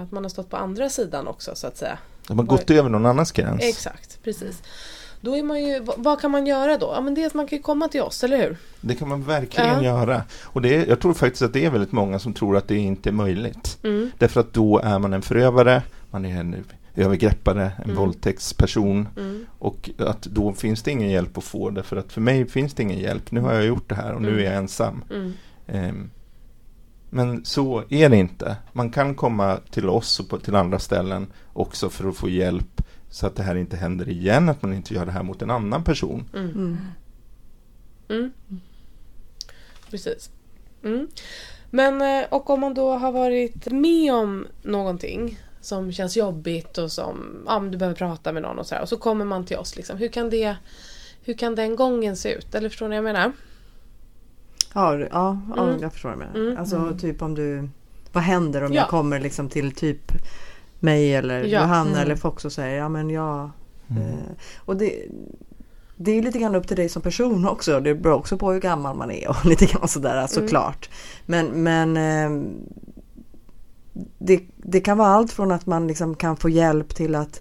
att 0.02 0.12
man 0.12 0.24
har 0.24 0.28
stått 0.28 0.50
på 0.50 0.56
andra 0.56 0.88
sidan 0.88 1.26
också 1.26 1.54
så 1.54 1.66
att 1.66 1.76
säga. 1.76 1.98
De 2.28 2.38
har 2.38 2.46
gått 2.46 2.70
över 2.70 2.88
någon 2.88 3.06
annans 3.06 3.32
gräns. 3.32 3.62
Exakt, 3.62 4.22
precis. 4.22 4.62
Då 5.24 5.36
är 5.36 5.42
man 5.42 5.62
ju, 5.64 5.80
vad, 5.96 6.20
kan 6.20 6.30
man 6.30 6.46
göra 6.46 6.78
då? 6.78 6.90
Ja 6.94 7.00
men 7.00 7.26
att 7.26 7.34
man 7.34 7.46
kan 7.46 7.56
ju 7.58 7.62
komma 7.62 7.88
till 7.88 8.02
oss, 8.02 8.24
eller 8.24 8.38
hur? 8.38 8.56
Det 8.80 8.94
kan 8.94 9.08
man 9.08 9.22
verkligen 9.22 9.68
Ja. 9.70 9.82
göra. 9.82 10.22
Och 10.42 10.62
det 10.62 10.74
är, 10.76 10.86
jag 10.86 11.00
tror 11.00 11.14
faktiskt 11.14 11.42
att 11.42 11.52
det 11.52 11.64
är 11.64 11.70
väldigt 11.70 11.92
många 11.92 12.18
som 12.18 12.32
tror 12.32 12.56
att 12.56 12.68
det 12.68 12.76
inte 12.76 13.10
är 13.10 13.12
möjligt. 13.12 13.78
Mm. 13.82 14.10
Därför 14.18 14.40
att 14.40 14.52
då 14.52 14.78
är 14.78 14.98
man 14.98 15.12
en 15.12 15.22
förövare, 15.22 15.82
man 16.10 16.24
är 16.24 16.40
en 16.40 16.64
övergreppare, 16.96 17.72
en 17.78 17.84
Mm. 17.84 17.96
våldtäktsperson. 17.96 19.08
Mm. 19.16 19.46
Och 19.58 19.90
att 19.98 20.22
då 20.22 20.52
finns 20.52 20.82
det 20.82 20.90
ingen 20.90 21.10
hjälp 21.10 21.38
att 21.38 21.44
få 21.44 21.70
därför 21.70 21.96
att 21.96 22.12
för 22.12 22.20
mig 22.20 22.46
finns 22.48 22.74
det 22.74 22.82
ingen 22.82 22.98
hjälp. 22.98 23.30
Nu 23.30 23.40
har 23.40 23.52
jag 23.52 23.64
gjort 23.64 23.88
det 23.88 23.94
här 23.94 24.12
och 24.14 24.22
nu 24.22 24.28
Mm. 24.28 24.40
är 24.40 24.44
jag 24.44 24.54
ensam. 24.54 25.04
Ehm, 25.66 26.10
men 27.10 27.44
så 27.44 27.82
är 27.88 28.08
det 28.08 28.16
inte. 28.16 28.56
Man 28.72 28.90
kan 28.90 29.14
komma 29.14 29.58
till 29.70 29.88
oss 29.88 30.20
och 30.20 30.28
på, 30.28 30.38
till 30.38 30.54
andra 30.54 30.78
ställen 30.78 31.26
också 31.52 31.88
för 31.90 32.08
att 32.08 32.16
få 32.16 32.28
hjälp 32.28 32.82
så 33.14 33.26
att 33.26 33.36
det 33.36 33.42
här 33.42 33.54
inte 33.54 33.76
händer 33.76 34.08
igen, 34.08 34.48
att 34.48 34.62
man 34.62 34.72
inte 34.72 34.94
gör 34.94 35.06
det 35.06 35.12
här 35.12 35.22
mot 35.22 35.42
en 35.42 35.50
annan 35.50 35.84
person. 35.84 36.24
Mm. 36.34 36.50
Mm. 36.50 36.78
Mm. 38.08 38.30
Precis. 39.90 40.30
Mm. 40.84 41.08
Men 41.70 42.02
eh, 42.02 42.26
och 42.30 42.50
om 42.50 42.60
man 42.60 42.74
då 42.74 42.92
har 42.92 43.12
varit 43.12 43.72
med 43.72 44.14
om 44.14 44.46
någonting 44.62 45.38
som 45.60 45.92
känns 45.92 46.16
jobbigt 46.16 46.78
och 46.78 46.92
som 46.92 47.42
ja, 47.46 47.60
men 47.60 47.70
du 47.70 47.78
behöver 47.78 47.96
prata 47.96 48.32
med 48.32 48.42
någon 48.42 48.58
och 48.58 48.66
så 48.66 48.74
här, 48.74 48.82
och 48.82 48.88
så 48.88 48.96
kommer 48.96 49.24
man 49.24 49.44
till 49.46 49.56
oss. 49.56 49.76
Liksom. 49.76 49.98
Hur, 49.98 50.08
kan 50.08 50.30
det, 50.30 50.56
hur 51.22 51.34
kan 51.34 51.54
den 51.54 51.76
gången 51.76 52.16
se 52.16 52.32
ut? 52.32 52.54
Eller 52.54 52.68
förstår 52.68 52.88
ni 52.88 53.00
vad 53.00 53.08
jag 53.08 53.14
menar? 53.14 53.32
Ja, 54.74 54.98
ja, 54.98 55.38
ja 55.56 55.68
Mm. 55.68 55.82
jag 55.82 55.92
förstår 55.92 56.08
vad 56.08 56.18
du 56.18 56.24
menar. 56.24 56.40
Mm. 56.46 56.58
Alltså 56.58 56.96
typ 57.00 57.22
om 57.22 57.34
du... 57.34 57.68
Vad 58.12 58.22
händer 58.24 58.62
om 58.64 58.72
Ja. 58.72 58.80
jag 58.80 58.88
kommer 58.88 59.20
liksom 59.20 59.48
till 59.48 59.72
typ 59.72 60.12
mig 60.84 61.14
eller 61.14 61.42
Ja. 61.44 61.60
Johanna 61.60 61.90
Mm. 61.90 62.02
eller 62.02 62.16
Fox 62.16 62.44
och 62.44 62.52
säger 62.52 62.78
ja 62.78 62.88
men 62.88 63.10
jag... 63.10 63.50
Mm. 63.90 64.02
Eh, 64.02 64.18
och 64.56 64.76
det, 64.76 65.04
det 65.96 66.10
är 66.10 66.14
ju 66.14 66.22
lite 66.22 66.38
grann 66.38 66.54
upp 66.54 66.68
till 66.68 66.76
dig 66.76 66.88
som 66.88 67.02
person 67.02 67.48
också. 67.48 67.80
Det 67.80 67.94
beror 67.94 68.14
också 68.14 68.38
på 68.38 68.52
hur 68.52 68.60
gammal 68.60 68.96
man 68.96 69.10
är 69.10 69.28
och 69.28 69.44
lite 69.44 69.66
grann 69.66 69.88
sådär 69.88 70.14
Mm. 70.16 70.28
såklart. 70.28 70.90
Men, 71.26 71.46
men 71.46 71.96
eh, 71.96 72.48
det, 74.18 74.40
det 74.56 74.80
kan 74.80 74.98
vara 74.98 75.08
allt 75.08 75.32
från 75.32 75.52
att 75.52 75.66
man 75.66 75.86
liksom 75.86 76.14
kan 76.14 76.36
få 76.36 76.48
hjälp 76.48 76.94
till 76.94 77.14
att 77.14 77.40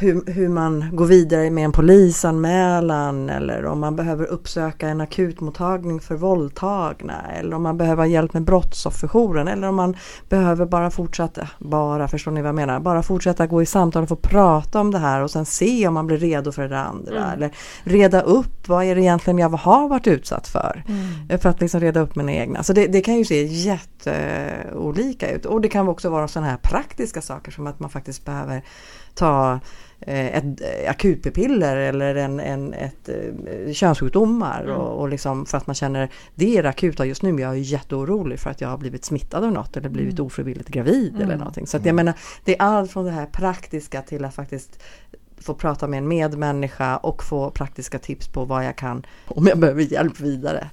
hur, 0.00 0.32
hur 0.32 0.48
man 0.48 0.84
går 0.92 1.06
vidare 1.06 1.50
med 1.50 1.64
en 1.64 1.72
polisanmälan 1.72 3.30
eller 3.30 3.66
om 3.66 3.80
man 3.80 3.96
behöver 3.96 4.26
uppsöka 4.26 4.88
en 4.88 5.00
akutmottagning 5.00 6.00
för 6.00 6.14
våldtagna 6.14 7.22
eller 7.38 7.56
om 7.56 7.62
man 7.62 7.76
behöver 7.76 8.04
hjälp 8.04 8.32
med 8.32 8.42
brottsofferjouren 8.42 9.48
eller 9.48 9.68
om 9.68 9.74
man 9.74 9.96
behöver 10.28 10.66
bara 10.66 10.90
fortsätta, 10.90 11.48
bara 11.58 12.08
förstår 12.08 12.30
ni 12.30 12.42
vad 12.42 12.48
jag 12.48 12.54
menar, 12.54 12.80
bara 12.80 13.02
fortsätta 13.02 13.46
gå 13.46 13.62
i 13.62 13.66
samtal 13.66 14.02
och 14.02 14.08
få 14.08 14.16
prata 14.16 14.80
om 14.80 14.90
det 14.90 14.98
här 14.98 15.22
och 15.22 15.30
sen 15.30 15.44
se 15.44 15.88
om 15.88 15.94
man 15.94 16.06
blir 16.06 16.18
redo 16.18 16.52
för 16.52 16.68
det 16.68 16.78
andra 16.78 17.18
Mm. 17.18 17.30
eller 17.30 17.50
reda 17.84 18.20
upp 18.20 18.68
vad 18.68 18.84
är 18.84 18.94
det 18.94 19.00
egentligen 19.00 19.38
jag 19.38 19.48
har 19.48 19.88
varit 19.88 20.06
utsatt 20.06 20.48
för 20.48 20.84
Mm. 20.88 21.38
för 21.38 21.48
att 21.48 21.60
liksom 21.60 21.80
reda 21.80 22.00
upp 22.00 22.16
mina 22.16 22.32
egna. 22.32 22.62
Så 22.62 22.72
det, 22.72 22.86
det 22.86 23.00
kan 23.00 23.16
ju 23.16 23.24
se 23.24 23.44
jätteolika 23.44 25.30
ut 25.30 25.46
och 25.46 25.60
det 25.60 25.68
kan 25.68 25.88
också 25.88 26.10
vara 26.10 26.28
sådana 26.28 26.50
här 26.50 26.56
praktiska 26.56 27.22
saker 27.22 27.52
som 27.52 27.66
att 27.66 27.80
man 27.80 27.90
faktiskt 27.90 28.24
behöver 28.24 28.62
ta 29.14 29.60
ett 30.00 30.44
eh, 30.44 30.90
akut-p-piller 30.90 31.76
eller 31.76 32.14
en, 32.14 32.40
en, 32.40 32.74
ett 32.74 33.08
eh, 33.08 33.72
könssjukdomar 33.72 34.62
Mm. 34.64 34.76
och, 34.76 35.00
och 35.00 35.08
liksom 35.08 35.46
för 35.46 35.58
att 35.58 35.66
man 35.66 35.74
känner 35.74 36.08
det 36.34 36.58
är 36.58 36.62
det 36.62 36.68
akuta 36.68 37.04
just 37.06 37.22
nu 37.22 37.32
men 37.32 37.42
jag 37.42 37.52
är 37.52 37.56
jätteorolig 37.56 38.38
för 38.40 38.50
att 38.50 38.60
jag 38.60 38.68
har 38.68 38.78
blivit 38.78 39.04
smittad 39.04 39.44
av 39.44 39.52
något 39.52 39.76
eller 39.76 39.88
blivit 39.88 40.20
ofrivilligt 40.20 40.68
gravid 40.68 41.14
eller 41.14 41.24
Mm. 41.24 41.38
någonting. 41.38 41.66
Så 41.66 41.76
att 41.76 41.86
jag 41.86 41.94
menar 41.94 42.14
det 42.44 42.58
är 42.58 42.62
allt 42.62 42.90
från 42.90 43.04
det 43.04 43.10
här 43.10 43.26
praktiska 43.26 44.02
till 44.02 44.24
att 44.24 44.34
faktiskt 44.34 44.82
få 45.40 45.54
prata 45.54 45.86
med 45.86 45.98
en 45.98 46.08
medmänniska 46.08 46.96
och 46.96 47.22
få 47.24 47.50
praktiska 47.50 47.98
tips 47.98 48.28
på 48.28 48.44
vad 48.44 48.64
jag 48.64 48.76
kan 48.76 49.06
om 49.26 49.46
jag 49.46 49.58
behöver 49.58 49.82
hjälp 49.82 50.20
vidare. 50.20 50.70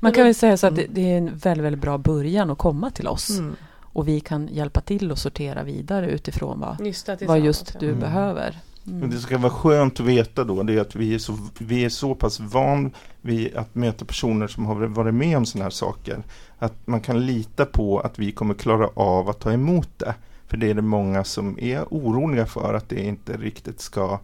Man 0.00 0.12
kan 0.12 0.24
väl 0.24 0.34
säga 0.34 0.56
så 0.56 0.66
att 0.66 0.76
det, 0.76 0.86
det 0.90 1.12
är 1.12 1.18
en 1.18 1.36
väldigt, 1.36 1.64
väldigt 1.64 1.82
bra 1.82 1.98
början 1.98 2.50
att 2.50 2.58
komma 2.58 2.90
till 2.90 3.06
oss. 3.08 3.30
Mm. 3.38 3.56
Och 3.96 4.08
vi 4.08 4.20
kan 4.20 4.48
hjälpa 4.48 4.80
till 4.80 5.10
och 5.12 5.18
sortera 5.18 5.62
vidare 5.62 6.10
utifrån 6.10 6.60
vad, 6.60 6.86
Just 6.86 7.06
det, 7.06 7.22
vad 7.22 7.40
just 7.40 7.80
du 7.80 7.88
Mm. 7.88 8.00
behöver. 8.00 8.58
Men 8.84 8.96
Mm. 8.96 9.10
det 9.10 9.18
ska 9.18 9.38
vara 9.38 9.52
skönt 9.52 10.00
att 10.00 10.06
veta 10.06 10.44
då 10.44 10.62
det 10.62 10.74
är 10.74 10.80
att 10.80 10.94
vi 10.96 11.14
är 11.14 11.18
så, 11.18 11.38
vi 11.58 11.84
är 11.84 11.88
så 11.88 12.14
pass 12.14 12.40
van 12.40 12.90
vid 13.20 13.56
att 13.56 13.74
möta 13.74 14.04
personer 14.04 14.46
som 14.46 14.66
har 14.66 14.74
varit 14.74 15.14
med 15.14 15.36
om 15.36 15.46
sådana 15.46 15.64
här 15.64 15.70
saker. 15.70 16.22
Att 16.58 16.86
man 16.86 17.00
kan 17.00 17.26
lita 17.26 17.64
på 17.66 18.00
att 18.00 18.18
vi 18.18 18.32
kommer 18.32 18.54
klara 18.54 18.88
av 18.94 19.28
att 19.28 19.40
ta 19.40 19.52
emot 19.52 19.88
det. 19.98 20.14
För 20.46 20.56
det 20.56 20.70
är 20.70 20.74
det 20.74 20.82
många 20.82 21.24
som 21.24 21.58
är 21.58 21.84
oroliga 21.90 22.46
för 22.46 22.74
att 22.74 22.88
det 22.88 23.00
inte 23.04 23.36
riktigt 23.36 23.80
ska 23.80 24.18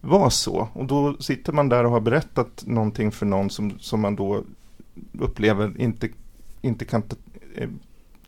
vara 0.00 0.30
så. 0.30 0.68
Och 0.72 0.84
då 0.84 1.16
sitter 1.20 1.52
man 1.52 1.68
där 1.68 1.84
och 1.84 1.90
har 1.90 2.00
berättat 2.00 2.62
någonting 2.66 3.12
för 3.12 3.26
någon 3.26 3.50
som, 3.50 3.78
som 3.78 4.00
man 4.00 4.16
då 4.16 4.42
upplever 5.18 5.80
inte, 5.80 6.08
inte 6.62 6.84
kan 6.84 7.02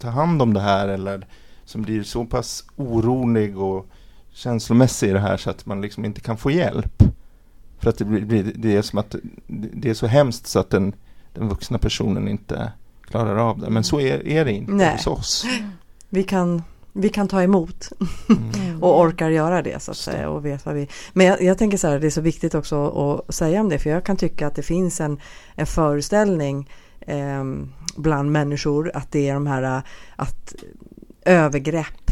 ta, 0.02 0.10
hand 0.10 0.42
om 0.42 0.54
det 0.54 0.60
här 0.60 0.88
eller 0.88 1.26
som 1.64 1.82
blir 1.82 2.02
så 2.02 2.24
pass 2.24 2.64
orolig 2.76 3.58
och 3.58 3.86
känslomässig 4.32 5.08
i 5.08 5.12
det 5.12 5.20
här 5.20 5.36
så 5.36 5.50
att 5.50 5.66
man 5.66 5.80
liksom 5.80 6.04
inte 6.04 6.20
kan 6.20 6.36
få 6.36 6.50
hjälp. 6.50 7.02
För 7.78 7.90
att 7.90 7.98
det, 7.98 8.04
blir, 8.04 8.52
det 8.54 8.76
är 8.76 8.82
som 8.82 8.98
att 8.98 9.14
det 9.46 9.90
är 9.90 9.94
så 9.94 10.06
hemskt 10.06 10.46
så 10.46 10.58
att 10.58 10.70
den, 10.70 10.92
den 11.34 11.48
vuxna 11.48 11.78
personen 11.78 12.28
inte 12.28 12.72
klarar 13.02 13.36
av 13.36 13.58
det. 13.58 13.70
Men 13.70 13.84
så 13.84 14.00
är, 14.00 14.26
är 14.26 14.44
det 14.44 14.52
inte 14.52 14.72
Nej. 14.72 14.92
hos 14.92 15.06
oss. 15.06 15.44
Vi 16.08 16.22
kan, 16.22 16.62
vi 16.92 17.08
kan 17.08 17.28
ta 17.28 17.42
emot 17.42 17.88
Mm. 18.28 18.82
och 18.82 19.00
orkar 19.00 19.30
göra 19.30 19.62
det 19.62 19.82
så 19.82 19.90
att 19.90 19.96
säga. 19.96 20.28
Och 20.28 20.44
vet 20.44 20.66
vad 20.66 20.74
vi... 20.74 20.88
Men 21.12 21.26
jag, 21.26 21.42
jag 21.42 21.58
tänker 21.58 21.76
så 21.76 21.88
här, 21.88 21.98
det 21.98 22.06
är 22.06 22.10
så 22.10 22.20
viktigt 22.20 22.54
också 22.54 22.88
att 23.28 23.34
säga 23.34 23.60
om 23.60 23.68
det 23.68 23.78
för 23.78 23.90
jag 23.90 24.04
kan 24.04 24.16
tycka 24.16 24.46
att 24.46 24.54
det 24.54 24.62
finns 24.62 25.00
en, 25.00 25.20
en 25.54 25.66
föreställning 25.66 26.68
eh, 27.06 27.44
bland 27.96 28.32
människor 28.32 28.90
att 28.94 29.12
det 29.12 29.28
är 29.28 29.34
de 29.34 29.46
här 29.46 29.62
eh, 29.62 29.82
att 30.16 30.54
övergrepp 31.24 32.10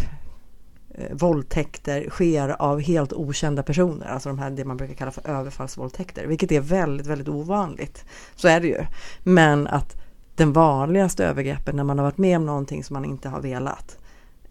eh, 0.94 1.16
våldtäkter 1.16 2.06
sker 2.11 2.49
av 2.49 2.80
helt 2.80 3.12
okända 3.12 3.62
personer, 3.62 4.06
alltså 4.06 4.28
de 4.28 4.38
här 4.38 4.50
det 4.50 4.64
man 4.64 4.76
brukar 4.76 4.94
kalla 4.94 5.11
för 5.11 5.28
överfallsvåldtäkter, 5.28 6.26
vilket 6.26 6.52
är 6.52 6.61
väldigt, 6.61 7.06
väldigt 7.06 7.28
ovanligt. 7.28 8.04
Så 8.35 8.49
är 8.49 8.61
det 8.61 8.66
ju. 8.68 8.85
Men 9.23 9.66
att 9.66 9.97
den 10.35 10.52
vanligaste 10.52 11.26
övergreppen 11.26 11.76
när 11.76 11.85
man 11.85 11.99
har 11.99 12.04
varit 12.04 12.18
med 12.18 12.37
om 12.37 12.47
någonting 12.47 12.85
som 12.85 12.94
man 12.94 13.04
inte 13.04 13.28
har 13.28 13.40
velat, 13.40 13.97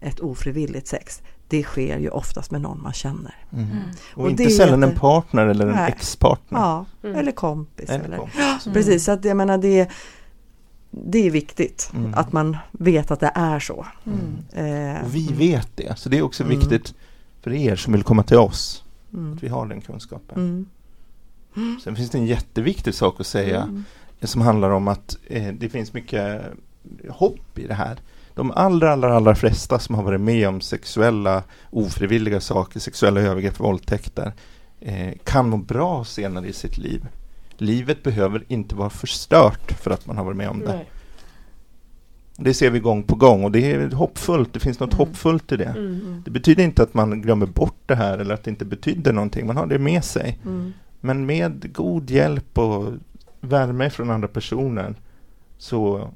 ett 0.00 0.20
ofrivilligt 0.20 0.86
sex, 0.86 1.22
det 1.48 1.62
sker 1.62 1.98
ju 1.98 2.08
oftast 2.08 2.50
med 2.50 2.60
någon 2.60 2.82
man 2.82 2.92
känner. 2.92 3.34
Mm. 3.52 3.66
Och, 4.14 4.22
Och 4.24 4.30
inte 4.30 4.42
det 4.42 4.48
är 4.48 4.50
sällan 4.50 4.82
en 4.82 4.94
partner 4.94 5.46
eller 5.46 5.66
en 5.66 5.78
ex-partner. 5.78 6.58
Ja, 6.58 6.84
Mm. 7.02 7.16
eller 7.16 7.32
kompis. 7.32 7.90
Eller 7.90 8.04
Eller 8.04 8.16
kompis. 8.16 8.64
Precis, 8.72 9.04
så 9.04 9.12
att 9.12 9.24
jag 9.24 9.36
menar 9.36 9.58
det, 9.58 9.88
det 10.90 11.26
är 11.26 11.30
viktigt 11.30 11.90
Mm. 11.94 12.14
att 12.14 12.32
man 12.32 12.56
vet 12.72 13.10
att 13.10 13.20
det 13.20 13.32
är 13.34 13.60
så. 13.60 13.86
Mm. 14.06 14.96
Eh, 14.96 15.04
Och 15.04 15.14
vi 15.14 15.26
vet 15.32 15.68
det. 15.74 15.98
Så 15.98 16.08
det 16.08 16.18
är 16.18 16.22
också 16.22 16.42
Mm. 16.44 16.58
viktigt 16.58 16.94
för 17.42 17.52
er 17.52 17.76
som 17.76 17.92
vill 17.92 18.02
komma 18.02 18.22
till 18.22 18.36
oss. 18.38 18.84
mm, 19.12 19.32
Att 19.32 19.42
vi 19.42 19.48
har 19.48 19.66
den 19.66 19.80
kunskapen. 19.80 20.66
mm, 21.56 21.80
Sen 21.84 21.96
finns 21.96 22.10
det 22.10 22.18
en 22.18 22.26
jätteviktig 22.26 22.94
sak 22.94 23.20
att 23.20 23.26
säga. 23.26 23.62
mm, 23.62 23.84
som 24.22 24.40
handlar 24.40 24.70
om 24.70 24.88
att 24.88 25.16
eh, 25.26 25.52
det 25.54 25.68
finns 25.68 25.92
mycket 25.92 26.42
hopp 27.08 27.58
i 27.58 27.66
det 27.66 27.74
här. 27.74 27.98
De 28.34 28.50
allra, 28.50 28.92
allra, 28.92 29.16
allra 29.16 29.34
flesta 29.34 29.78
som 29.78 29.94
har 29.94 30.02
varit 30.02 30.20
med 30.20 30.48
om 30.48 30.60
sexuella 30.60 31.42
ofrivilliga 31.70 32.40
saker, 32.40 32.80
sexuella 32.80 33.20
övergrepp, 33.20 33.60
våldtäkter, 33.60 34.32
eh, 34.80 35.12
kan 35.24 35.48
må 35.48 35.56
bra 35.56 36.04
senare 36.04 36.46
i 36.48 36.52
sitt 36.52 36.78
liv. 36.78 37.06
Livet 37.60 38.02
behöver 38.02 38.44
inte 38.48 38.74
vara 38.74 38.90
förstört 38.90 39.72
för 39.72 39.90
att 39.90 40.06
man 40.06 40.16
har 40.16 40.24
varit 40.24 40.36
med 40.36 40.48
om 40.48 40.60
det. 40.60 40.66
Nej. 40.74 40.90
Det 42.36 42.54
ser 42.54 42.70
vi 42.70 42.80
gång 42.80 43.02
på 43.02 43.14
gång 43.16 43.44
och 43.44 43.52
det 43.52 43.72
är 43.72 43.90
hoppfullt. 43.90 44.52
Det 44.52 44.60
finns 44.60 44.80
något 44.80 44.92
Mm. 44.94 44.98
hoppfullt 45.06 45.52
i 45.52 45.56
det. 45.56 45.64
Mm. 45.64 45.86
mm, 45.86 46.22
Det 46.24 46.30
betyder 46.30 46.64
inte 46.64 46.82
att 46.82 46.94
man 46.94 47.22
glömmer 47.22 47.46
bort 47.46 47.78
det 47.86 47.94
här 47.94 48.18
eller 48.18 48.34
att 48.34 48.44
det 48.44 48.50
inte 48.50 48.64
betyder 48.64 49.12
någonting. 49.12 49.46
Man 49.46 49.56
har 49.56 49.66
det 49.66 49.78
med 49.78 50.04
sig. 50.04 50.38
mm. 50.44 50.72
Men 51.00 51.26
med 51.26 51.72
god 51.72 52.10
hjälp 52.10 52.58
och 52.58 52.92
värme 53.40 53.90
från 53.90 54.10
andra 54.10 54.28
personer 54.28 54.94
så 55.58 56.10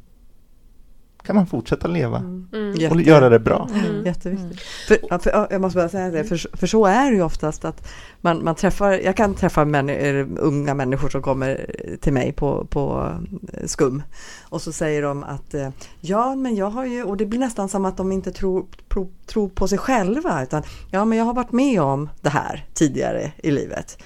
kan 1.26 1.36
man 1.36 1.46
fortsätta 1.46 1.88
leva 1.88 2.16
Mm. 2.18 2.48
Mm. 2.52 2.70
och 2.70 2.76
Jätte- 2.78 2.98
göra 3.10 3.28
det 3.28 3.38
bra. 3.38 3.68
Mm. 3.74 4.06
Jätteviktigt. 4.06 4.60
För, 4.88 4.98
ja, 5.10 5.18
för, 5.18 5.30
ja, 5.30 5.46
jag 5.50 5.60
måste 5.60 5.76
bara 5.78 5.88
säga 5.88 6.10
det, 6.10 6.24
för, 6.24 6.56
för 6.56 6.66
så 6.66 6.86
är 6.86 7.10
det 7.10 7.16
ju 7.16 7.22
oftast 7.22 7.64
att 7.64 7.88
man, 8.20 8.44
man 8.44 8.54
träffar, 8.54 8.92
jag 8.92 9.16
kan 9.16 9.34
träffa 9.34 9.64
män, 9.64 9.90
unga 10.38 10.74
människor 10.74 11.08
som 11.08 11.22
kommer 11.22 11.66
till 12.00 12.12
mig 12.12 12.32
på, 12.32 12.64
på 12.70 13.12
eh, 13.52 13.66
skum 13.66 14.02
och 14.42 14.62
så 14.62 14.72
säger 14.72 15.02
de 15.02 15.24
att 15.24 15.54
eh, 15.54 15.68
ja 16.00 16.34
men 16.34 16.56
jag 16.56 16.70
har 16.70 16.84
ju, 16.86 17.04
och 17.04 17.16
det 17.16 17.26
blir 17.26 17.40
nästan 17.40 17.68
som 17.68 17.84
att 17.84 17.96
de 17.96 18.12
inte 18.12 18.32
tror, 18.32 18.64
tror, 18.88 19.08
tror 19.26 19.48
på 19.48 19.68
sig 19.68 19.78
själva 19.78 20.42
utan 20.42 20.62
ja 20.90 21.04
men 21.04 21.18
jag 21.18 21.24
har 21.24 21.34
varit 21.34 21.52
med 21.52 21.80
om 21.82 22.08
det 22.20 22.30
här 22.30 22.66
tidigare 22.74 23.32
i 23.36 23.50
livet. 23.50 23.98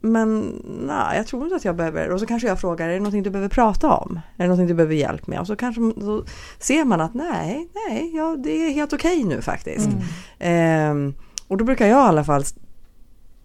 Men 0.00 0.62
nej, 0.86 1.16
jag 1.16 1.26
tror 1.26 1.44
inte 1.44 1.56
att 1.56 1.64
jag 1.64 1.76
behöver, 1.76 2.10
och 2.10 2.20
så 2.20 2.26
kanske 2.26 2.48
jag 2.48 2.60
frågar, 2.60 2.88
är 2.88 2.92
det 2.92 2.98
någonting 2.98 3.22
du 3.22 3.30
behöver 3.30 3.48
prata 3.48 3.88
om? 3.88 4.20
Är 4.36 4.42
det 4.42 4.48
någonting 4.48 4.66
du 4.66 4.74
behöver 4.74 4.94
hjälp 4.94 5.26
med? 5.26 5.40
Och 5.40 5.46
så 5.46 5.56
kanske 5.56 5.80
så 6.00 6.24
ser 6.58 6.84
man 6.84 7.00
att 7.00 7.14
nej, 7.14 7.68
nej, 7.88 8.12
ja, 8.14 8.36
det 8.44 8.50
är 8.50 8.70
helt 8.70 8.92
okej 8.92 9.24
nu 9.24 9.42
faktiskt. 9.42 9.88
Mm. 9.88 10.00
Ehm, 10.38 11.14
och 11.48 11.56
då 11.56 11.64
brukar 11.64 11.86
jag 11.86 12.04
i 12.04 12.08
alla 12.08 12.24
fall 12.24 12.44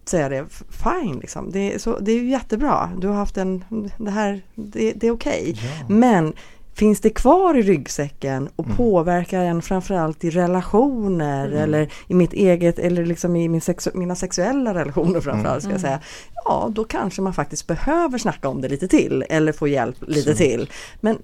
säga 0.04 0.28
det, 0.28 0.46
fine 0.68 1.18
liksom. 1.20 1.50
Det 1.50 1.74
är, 1.74 1.78
så, 1.78 1.98
det 1.98 2.12
är 2.12 2.16
ju 2.16 2.30
jättebra. 2.30 2.90
Du 2.98 3.08
har 3.08 3.14
haft 3.14 3.36
en, 3.36 3.64
det 3.98 4.10
här, 4.10 4.42
det, 4.54 4.92
det 4.92 5.06
är 5.06 5.10
okej. 5.10 5.56
Ja. 5.56 5.94
Men 5.94 6.32
finns 6.74 7.00
det 7.00 7.10
kvar 7.10 7.56
i 7.58 7.62
ryggsäcken 7.62 8.48
och 8.56 8.64
Mm. 8.64 8.76
påverkar 8.76 9.44
en 9.44 9.62
framförallt 9.62 10.24
i 10.24 10.30
relationer 10.30 11.48
eller 11.52 11.88
i 12.08 12.14
mitt 12.14 12.32
eget 12.32 12.78
eller 12.78 13.06
liksom 13.06 13.36
i 13.36 13.48
min 13.48 13.60
sexu- 13.60 13.96
mina 13.96 14.14
sexuella 14.14 14.74
relationer 14.74 15.20
framförallt 15.20 15.62
ska 15.62 15.72
jag 15.72 15.80
säga. 15.80 16.00
Ja, 16.44 16.70
då 16.74 16.84
kanske 16.84 17.22
man 17.22 17.34
faktiskt 17.34 17.66
behöver 17.66 18.18
snacka 18.18 18.48
om 18.48 18.60
det 18.60 18.68
lite 18.68 18.88
till 18.88 19.24
eller 19.28 19.52
få 19.52 19.68
hjälp 19.68 19.96
lite 20.06 20.34
till. 20.34 20.70
Men 21.00 21.18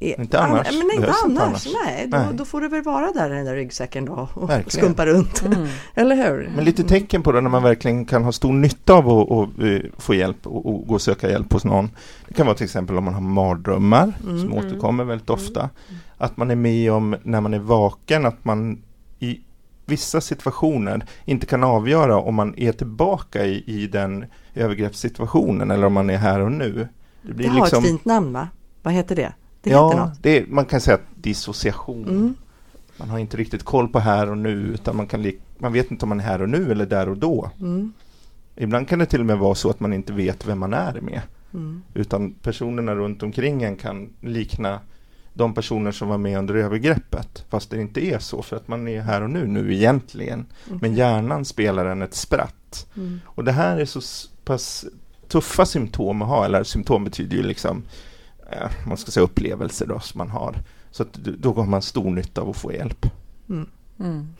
Inte 0.00 0.40
annars. 0.40 0.66
Men 0.72 0.90
inte 0.96 1.06
annars. 1.06 1.24
inte 1.30 1.42
annars. 1.42 1.66
Nej, 1.84 2.06
då, 2.08 2.16
Nej. 2.16 2.26
då 2.34 2.44
får 2.44 2.60
det 2.60 2.68
väl 2.68 2.82
vara 2.82 3.12
där 3.12 3.30
i 3.32 3.34
den 3.36 3.44
där 3.44 3.54
ryggsäcken 3.54 4.04
då 4.04 4.28
och 4.34 4.50
Verkligen. 4.50 4.70
skumpa 4.70 5.06
runt. 5.06 5.42
Mm. 5.46 5.66
Eller 5.94 6.16
hur? 6.16 6.50
Men 6.56 6.64
lite 6.64 6.84
tecken 6.84 7.22
på 7.22 7.32
det 7.32 7.40
när 7.40 7.50
man 7.50 7.62
verkligen 7.62 8.04
kan 8.04 8.24
ha 8.24 8.32
stor 8.32 8.52
nytta 8.52 8.92
av 8.94 9.08
att, 9.08 9.30
att 9.30 9.62
eh, 9.64 9.78
få 9.98 10.14
hjälp 10.14 10.46
och, 10.46 10.66
och 10.66 10.86
gå 10.86 10.94
och 10.94 11.02
söka 11.02 11.30
hjälp 11.30 11.52
hos 11.52 11.64
någon. 11.64 11.90
Det 12.28 12.34
kan 12.34 12.46
vara 12.46 12.56
till 12.56 12.64
exempel 12.64 12.96
om 12.98 13.04
man 13.04 13.14
har 13.14 13.20
mardrömmar 13.20 14.12
Mm. 14.24 14.40
som 14.40 14.54
återkommer 14.54 15.04
väldigt 15.04 15.28
Mm. 15.28 15.40
ofta. 15.40 15.70
Att 16.18 16.36
man 16.36 16.50
är 16.50 16.56
med 16.56 16.92
om 16.92 17.16
när 17.22 17.40
man 17.40 17.54
är 17.54 17.58
vaken 17.58 18.26
att 18.26 18.44
man 18.44 18.82
i 19.18 19.40
vissa 19.86 20.20
situationer 20.20 21.06
inte 21.24 21.46
kan 21.46 21.64
avgöra 21.64 22.16
om 22.16 22.34
man 22.34 22.54
är 22.58 22.72
tillbaka 22.72 23.44
i, 23.46 23.64
i 23.66 23.86
den 23.86 24.24
övergreppssituationen 24.54 25.70
eller 25.70 25.86
om 25.86 25.92
man 25.92 26.10
är 26.10 26.16
här 26.16 26.40
och 26.40 26.52
nu. 26.52 26.72
Det 26.72 27.28
Det 27.28 27.34
blir 27.34 27.48
har 27.48 27.60
liksom, 27.60 27.84
ett 27.84 27.90
fint 27.90 28.04
namn 28.04 28.32
va? 28.32 28.48
Vad 28.82 28.94
heter 28.94 29.16
det? 29.16 29.32
Det 29.62 29.70
heter 29.70 29.80
ja, 29.80 30.06
något. 30.06 30.22
det 30.22 30.38
är, 30.38 30.46
man 30.46 30.64
kan 30.64 30.80
säga 30.80 30.94
att 30.94 31.22
dissociation. 31.22 32.08
Mm. 32.08 32.34
Man 32.96 33.10
har 33.10 33.18
inte 33.18 33.36
riktigt 33.36 33.62
koll 33.62 33.88
på 33.88 33.98
här 33.98 34.30
och 34.30 34.38
nu 34.38 34.50
utan 34.50 34.96
man, 34.96 35.06
kan 35.06 35.32
man 35.58 35.72
vet 35.72 35.90
inte 35.90 36.04
om 36.04 36.08
man 36.08 36.20
är 36.20 36.24
här 36.24 36.42
och 36.42 36.48
nu 36.48 36.72
eller 36.72 36.86
där 36.86 37.08
och 37.08 37.18
då. 37.18 37.50
Mm. 37.60 37.92
Ibland 38.56 38.88
kan 38.88 38.98
det 38.98 39.06
till 39.06 39.20
och 39.20 39.26
med 39.26 39.38
vara 39.38 39.54
så 39.54 39.70
att 39.70 39.80
man 39.80 39.92
inte 39.92 40.12
vet 40.12 40.46
vem 40.46 40.58
man 40.58 40.74
är 40.74 41.00
med. 41.00 41.20
Mm. 41.54 41.82
Utan 41.94 42.34
personerna 42.34 42.94
runt 42.94 43.22
omkring 43.22 43.62
en 43.62 43.76
kan 43.76 44.08
likna 44.20 44.80
de 45.34 45.54
personer 45.54 45.92
som 45.92 46.08
var 46.08 46.18
med 46.18 46.38
under 46.38 46.54
övergreppet. 46.54 47.44
Fast 47.48 47.70
det 47.70 47.80
inte 47.80 48.04
är 48.06 48.18
så 48.18 48.42
för 48.42 48.56
att 48.56 48.68
man 48.68 48.88
är 48.88 49.00
här 49.00 49.22
och 49.22 49.30
nu 49.30 49.46
nu 49.46 49.74
egentligen. 49.74 50.46
Men 50.80 50.94
hjärnan 50.94 51.44
spelar 51.44 51.86
en 51.86 52.02
ett 52.02 52.14
spratt. 52.14 52.86
Mm. 52.96 53.20
Och 53.24 53.44
det 53.44 53.52
här 53.52 53.76
är 53.76 53.84
så 53.84 54.00
pass 54.44 54.84
tuffa 55.28 55.66
symptom 55.66 56.22
att 56.22 56.28
ha. 56.28 56.44
Eller 56.44 56.64
symptom 56.64 57.04
betyder 57.04 57.36
ju 57.36 57.42
liksom 57.42 57.82
eh, 58.48 58.70
man 58.86 58.96
ska 58.96 59.10
säga 59.10 59.24
upplevelser 59.24 59.86
då 59.86 60.00
som 60.00 60.18
man 60.18 60.30
har. 60.30 60.56
Så 60.90 61.02
att 61.02 61.12
då 61.12 61.52
har 61.52 61.66
man 61.66 61.82
stor 61.82 62.10
nytta 62.10 62.40
av 62.40 62.50
att 62.50 62.56
få 62.56 62.72
hjälp. 62.72 63.06
Mm. 63.48 63.68
Mm. 64.00 64.34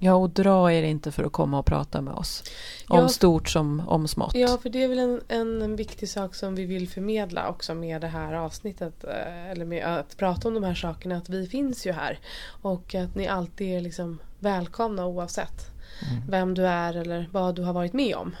Ja, 0.00 0.14
och 0.14 0.30
dra 0.30 0.72
er 0.72 0.82
inte 0.82 1.12
för 1.12 1.24
att 1.24 1.32
komma 1.32 1.58
och 1.58 1.66
prata 1.66 2.00
med 2.00 2.14
oss. 2.14 2.42
Om 2.88 2.98
Ja. 2.98 3.08
stort 3.08 3.48
som 3.48 3.88
om 3.88 4.08
smått. 4.08 4.34
Ja, 4.34 4.58
för 4.62 4.70
det 4.70 4.82
är 4.82 4.88
väl 4.88 4.98
en, 4.98 5.20
en, 5.28 5.62
en 5.62 5.76
viktig 5.76 6.08
sak 6.08 6.34
som 6.34 6.54
vi 6.54 6.64
vill 6.66 6.88
förmedla 6.88 7.48
också 7.48 7.74
med 7.74 8.00
det 8.00 8.06
här 8.08 8.34
avsnittet. 8.34 9.04
eh, 9.04 9.50
Eller 9.50 9.64
med 9.64 9.84
att 9.84 10.16
prata 10.16 10.48
om 10.48 10.54
de 10.54 10.64
här 10.64 10.74
sakerna. 10.74 11.16
Att 11.16 11.28
vi 11.28 11.46
finns 11.46 11.86
ju 11.86 11.92
här. 11.92 12.18
Och 12.62 12.94
att 12.94 13.14
ni 13.14 13.28
alltid 13.28 13.76
är 13.76 13.80
liksom 13.80 14.18
välkomna 14.38 15.06
oavsett. 15.06 15.70
Mm. 16.10 16.22
vem 16.30 16.54
du 16.54 16.66
är 16.66 16.96
eller 16.96 17.28
vad 17.32 17.54
du 17.54 17.62
har 17.62 17.72
varit 17.72 17.92
med 17.92 18.14
om. 18.16 18.36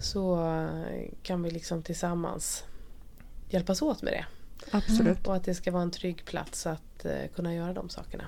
Så 0.00 0.44
eh, 0.54 1.10
kan 1.22 1.42
vi 1.42 1.50
liksom 1.50 1.82
tillsammans 1.82 2.64
hjälpas 3.48 3.82
åt 3.82 4.02
med 4.02 4.12
det. 4.12 4.26
Absolut. 4.70 5.26
Och 5.26 5.36
att 5.36 5.44
det 5.44 5.54
ska 5.54 5.70
vara 5.70 5.82
en 5.82 5.90
trygg 5.90 6.24
plats 6.24 6.66
att 6.66 7.04
eh, 7.04 7.26
kunna 7.34 7.54
göra 7.54 7.72
de 7.72 7.88
sakerna. 7.88 8.24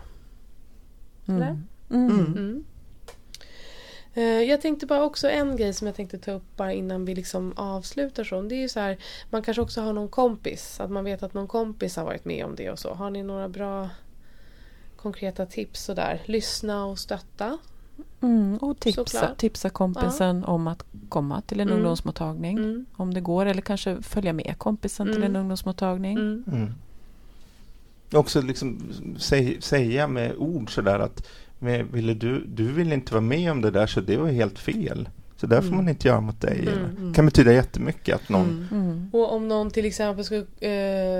Mm. 1.28 1.42
Eller? 1.42 1.62
Mm. 1.90 2.10
Mm. 2.10 2.32
Mm. 2.36 2.64
Eh, 4.14 4.22
Jag 4.22 4.60
tänkte 4.60 4.86
bara 4.86 5.02
också 5.04 5.28
en 5.28 5.56
grej 5.56 5.72
som 5.72 5.86
jag 5.86 5.96
tänkte 5.96 6.18
ta 6.18 6.32
upp 6.32 6.56
bara 6.56 6.72
innan 6.72 7.04
vi 7.04 7.14
liksom 7.14 7.52
avslutar 7.56 8.24
så. 8.24 8.42
Det 8.42 8.54
är 8.54 8.60
ju 8.60 8.68
så 8.68 8.80
här, 8.80 8.98
man 9.30 9.42
kanske 9.42 9.62
också 9.62 9.80
har 9.80 9.92
någon 9.92 10.08
kompis. 10.08 10.80
Att 10.80 10.90
man 10.90 11.04
vet 11.04 11.22
att 11.22 11.34
någon 11.34 11.48
kompis 11.48 11.96
har 11.96 12.04
varit 12.04 12.24
med 12.24 12.44
om 12.44 12.54
det 12.54 12.70
och 12.70 12.78
så. 12.78 12.94
Har 12.94 13.10
ni 13.10 13.22
några 13.22 13.48
bra 13.48 13.88
konkreta 14.96 15.46
tips 15.46 15.84
sådär? 15.84 16.22
Lyssna 16.24 16.86
och 16.86 16.98
stötta. 16.98 17.58
Mm. 18.21 18.57
Och 18.57 18.80
tipsa, 18.80 19.04
Såklart. 19.04 19.38
tipsa 19.38 19.71
kompisen 19.71 20.45
om 20.45 20.66
att 20.66 20.85
komma 21.09 21.40
till 21.40 21.61
en 21.61 21.69
Mm. 21.69 21.78
ungdomsmottagning. 21.78 22.59
Mm. 22.59 22.87
Om 22.97 23.14
det 23.14 23.21
går. 23.21 23.47
Eller 23.47 23.62
kanske 23.62 24.02
följa 24.02 24.33
med 24.33 24.54
kompisen 24.59 25.07
till 25.07 25.16
Mm. 25.16 25.30
en 25.30 25.37
ungdomsmottagning. 25.40 26.19
Mm. 26.19 26.45
Mm. 26.52 26.73
Också 28.12 28.40
liksom 28.42 28.78
säg, 29.19 29.62
säga 29.62 30.07
med 30.07 30.35
ord 30.38 30.75
sådär 30.75 30.99
att 30.99 31.26
ville 31.92 32.14
du, 32.14 32.45
du 32.47 32.73
vill 32.73 32.92
inte 32.92 33.12
vara 33.12 33.21
med 33.25 33.50
om 33.52 33.61
det 33.61 33.71
där 33.71 33.87
så 33.87 34.00
det 34.00 34.16
var 34.16 34.28
helt 34.28 34.59
fel. 34.59 35.09
Så 35.40 35.47
där 35.47 35.56
får 35.61 35.66
Mm. 35.66 35.76
man 35.76 35.88
inte 35.88 36.09
göra 36.09 36.20
mot 36.20 36.40
dig. 36.40 36.59
Mm. 36.61 36.68
eller? 36.68 36.85
Mm. 36.88 37.14
kan 37.14 37.25
betyda 37.26 37.52
jättemycket 37.52 38.14
att 38.14 38.28
någon 38.28 38.68
Mm. 38.73 38.85
Mm. 38.90 39.11
Och 39.12 39.32
om 39.32 39.49
någon 39.49 39.70
till 39.70 39.85
exempel 39.85 40.25
skulle 40.25 40.40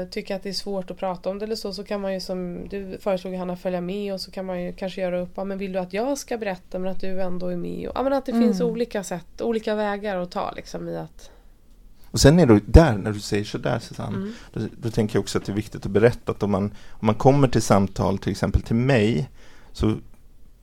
eh, 0.01 0.09
tycka 0.09 0.37
att 0.37 0.43
det 0.43 0.49
är 0.49 0.53
svårt 0.53 0.91
att 0.91 0.97
prata 0.99 1.31
om 1.31 1.39
det 1.39 1.45
eller 1.45 1.57
så 1.57 1.73
så 1.73 1.85
kan 1.85 2.01
man 2.01 2.15
ju 2.15 2.21
som 2.21 2.69
du 2.69 2.99
föreslog 3.01 3.35
Hanna 3.35 3.57
följa 3.57 3.81
med 3.81 4.15
och 4.15 4.21
så 4.21 4.31
kan 4.31 4.47
man 4.47 4.63
ju 4.63 4.73
kanske 4.73 5.01
göra 5.01 5.21
upp, 5.21 5.31
ja, 5.35 5.45
men 5.45 5.59
vill 5.59 5.73
du 5.73 5.79
att 5.79 5.93
jag 5.93 6.19
ska 6.19 6.39
berätta 6.39 6.79
men 6.79 6.91
att 6.91 7.01
du 7.01 7.21
ändå 7.23 7.47
är 7.49 7.57
med? 7.57 7.89
Och, 7.89 7.93
ja, 7.99 8.03
men 8.03 8.13
att 8.13 8.27
det 8.27 8.33
Mm. 8.33 8.45
finns 8.49 8.61
olika 8.61 9.05
sätt, 9.05 9.41
olika 9.41 9.75
vägar 9.75 10.17
att 10.17 10.31
ta 10.31 10.53
liksom 10.57 10.89
i 10.89 10.97
att... 10.97 11.31
Och 12.11 12.21
sen 12.21 12.39
är 12.39 12.47
det 12.47 12.61
där, 12.67 12.97
när 12.99 13.13
du 13.13 13.21
säger 13.21 13.45
sådär 13.45 13.79
Susanne, 13.79 14.17
Mm. 14.17 14.33
då, 14.53 14.61
då 14.83 14.91
tänker 14.91 15.17
jag 15.17 15.21
också 15.21 15.39
att 15.39 15.45
det 15.45 15.53
är 15.53 15.57
viktigt 15.57 15.87
att 15.87 15.93
berätta 15.93 16.33
att 16.33 16.43
om 16.43 16.51
man, 16.51 16.65
om 16.91 17.07
man 17.07 17.15
kommer 17.15 17.49
till 17.49 17.63
samtal 17.63 18.19
till 18.19 18.31
exempel 18.31 18.63
till 18.63 18.77
mig 18.77 19.29
så 19.73 19.95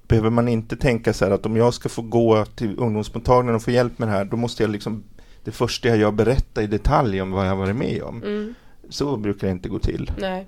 behöver 0.08 0.30
man 0.30 0.48
inte 0.48 0.76
tänka 0.76 1.14
så 1.14 1.26
här 1.26 1.32
att 1.32 1.46
om 1.46 1.56
jag 1.58 1.74
ska 1.74 1.90
få 1.90 2.02
gå 2.02 2.46
till 2.46 2.76
ungdomsmottagningen 2.80 3.56
och 3.56 3.62
få 3.64 3.72
hjälp 3.72 4.00
med 4.00 4.08
det 4.08 4.12
här, 4.12 4.26
då 4.26 4.38
måste 4.38 4.64
jag 4.64 4.70
liksom 4.70 5.04
det 5.44 5.52
första 5.52 5.88
jag 5.88 5.98
gör 5.98 6.12
berätta 6.12 6.64
i 6.64 6.68
detalj 6.68 7.22
om 7.22 7.32
vad 7.32 7.48
jag 7.48 7.56
varit 7.56 7.76
med 7.76 8.02
om. 8.04 8.24
Mm. 8.24 8.54
Så 8.90 9.18
brukar 9.18 9.48
det 9.48 9.52
inte 9.52 9.70
gå 9.70 9.80
till. 9.80 10.12
Nej. 10.20 10.48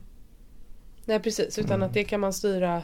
Nej 1.05 1.19
precis, 1.19 1.59
utan 1.59 1.75
Mm. 1.75 1.87
att 1.87 1.93
det 1.93 2.03
kan 2.03 2.19
man 2.19 2.33
styra 2.33 2.81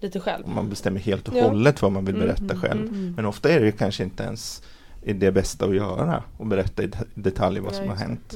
lite 0.00 0.20
själv. 0.20 0.48
Man 0.48 0.68
bestämmer 0.68 1.00
helt 1.00 1.28
och 1.28 1.34
Ja. 1.36 1.48
hållet 1.48 1.82
vad 1.82 1.92
man 1.92 2.04
vill 2.04 2.14
Mm, 2.14 2.26
berätta 2.26 2.44
mm, 2.44 2.60
själv. 2.60 2.80
mm. 2.88 3.12
Men 3.16 3.26
ofta 3.26 3.48
är 3.50 3.60
det 3.60 3.66
ju 3.66 3.72
kanske 3.72 4.04
inte 4.04 4.22
ens 4.22 4.62
det 5.04 5.32
bästa 5.32 5.64
att 5.66 5.74
göra 5.76 6.22
och 6.36 6.46
berätta 6.46 6.82
i 6.82 6.86
det- 6.86 7.04
detalj 7.14 7.60
vad 7.60 7.72
Nej, 7.72 7.80
som 7.80 7.88
har 7.88 7.96
hänt. 7.96 8.34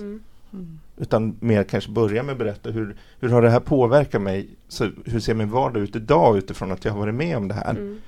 Utan 1.00 1.36
mer 1.40 1.64
kanske 1.64 1.90
börja 1.90 2.22
med 2.22 2.32
att 2.32 2.38
berätta 2.38 2.70
hur, 2.70 2.96
hur 3.20 3.28
har 3.28 3.42
det 3.42 3.50
här 3.50 3.60
påverkat 3.60 4.22
mig? 4.22 4.48
Så 4.68 4.90
hur 5.04 5.20
ser 5.20 5.34
min 5.34 5.50
vardag 5.50 5.82
ut 5.82 5.96
idag 5.96 6.38
utifrån 6.38 6.72
att 6.72 6.84
jag 6.84 6.92
har 6.92 6.98
varit 7.00 7.14
med 7.14 7.36
om 7.36 7.48
det 7.48 7.54
här? 7.54 7.70
Mm. 7.70 8.00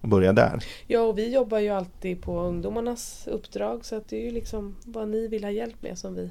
Och 0.00 0.08
börja 0.08 0.32
där. 0.32 0.64
Ja 0.86 1.00
och 1.00 1.18
vi 1.18 1.34
jobbar 1.34 1.58
ju 1.58 1.68
alltid 1.68 2.22
på 2.22 2.40
ungdomarnas 2.40 3.28
uppdrag 3.30 3.84
så 3.84 3.96
att 3.96 4.08
det 4.08 4.16
är 4.16 4.24
ju 4.24 4.30
liksom 4.30 4.74
vad 4.84 5.08
ni 5.08 5.28
vill 5.28 5.44
ha 5.44 5.50
hjälp 5.50 5.82
med 5.82 5.98
som 5.98 6.14
vi 6.14 6.30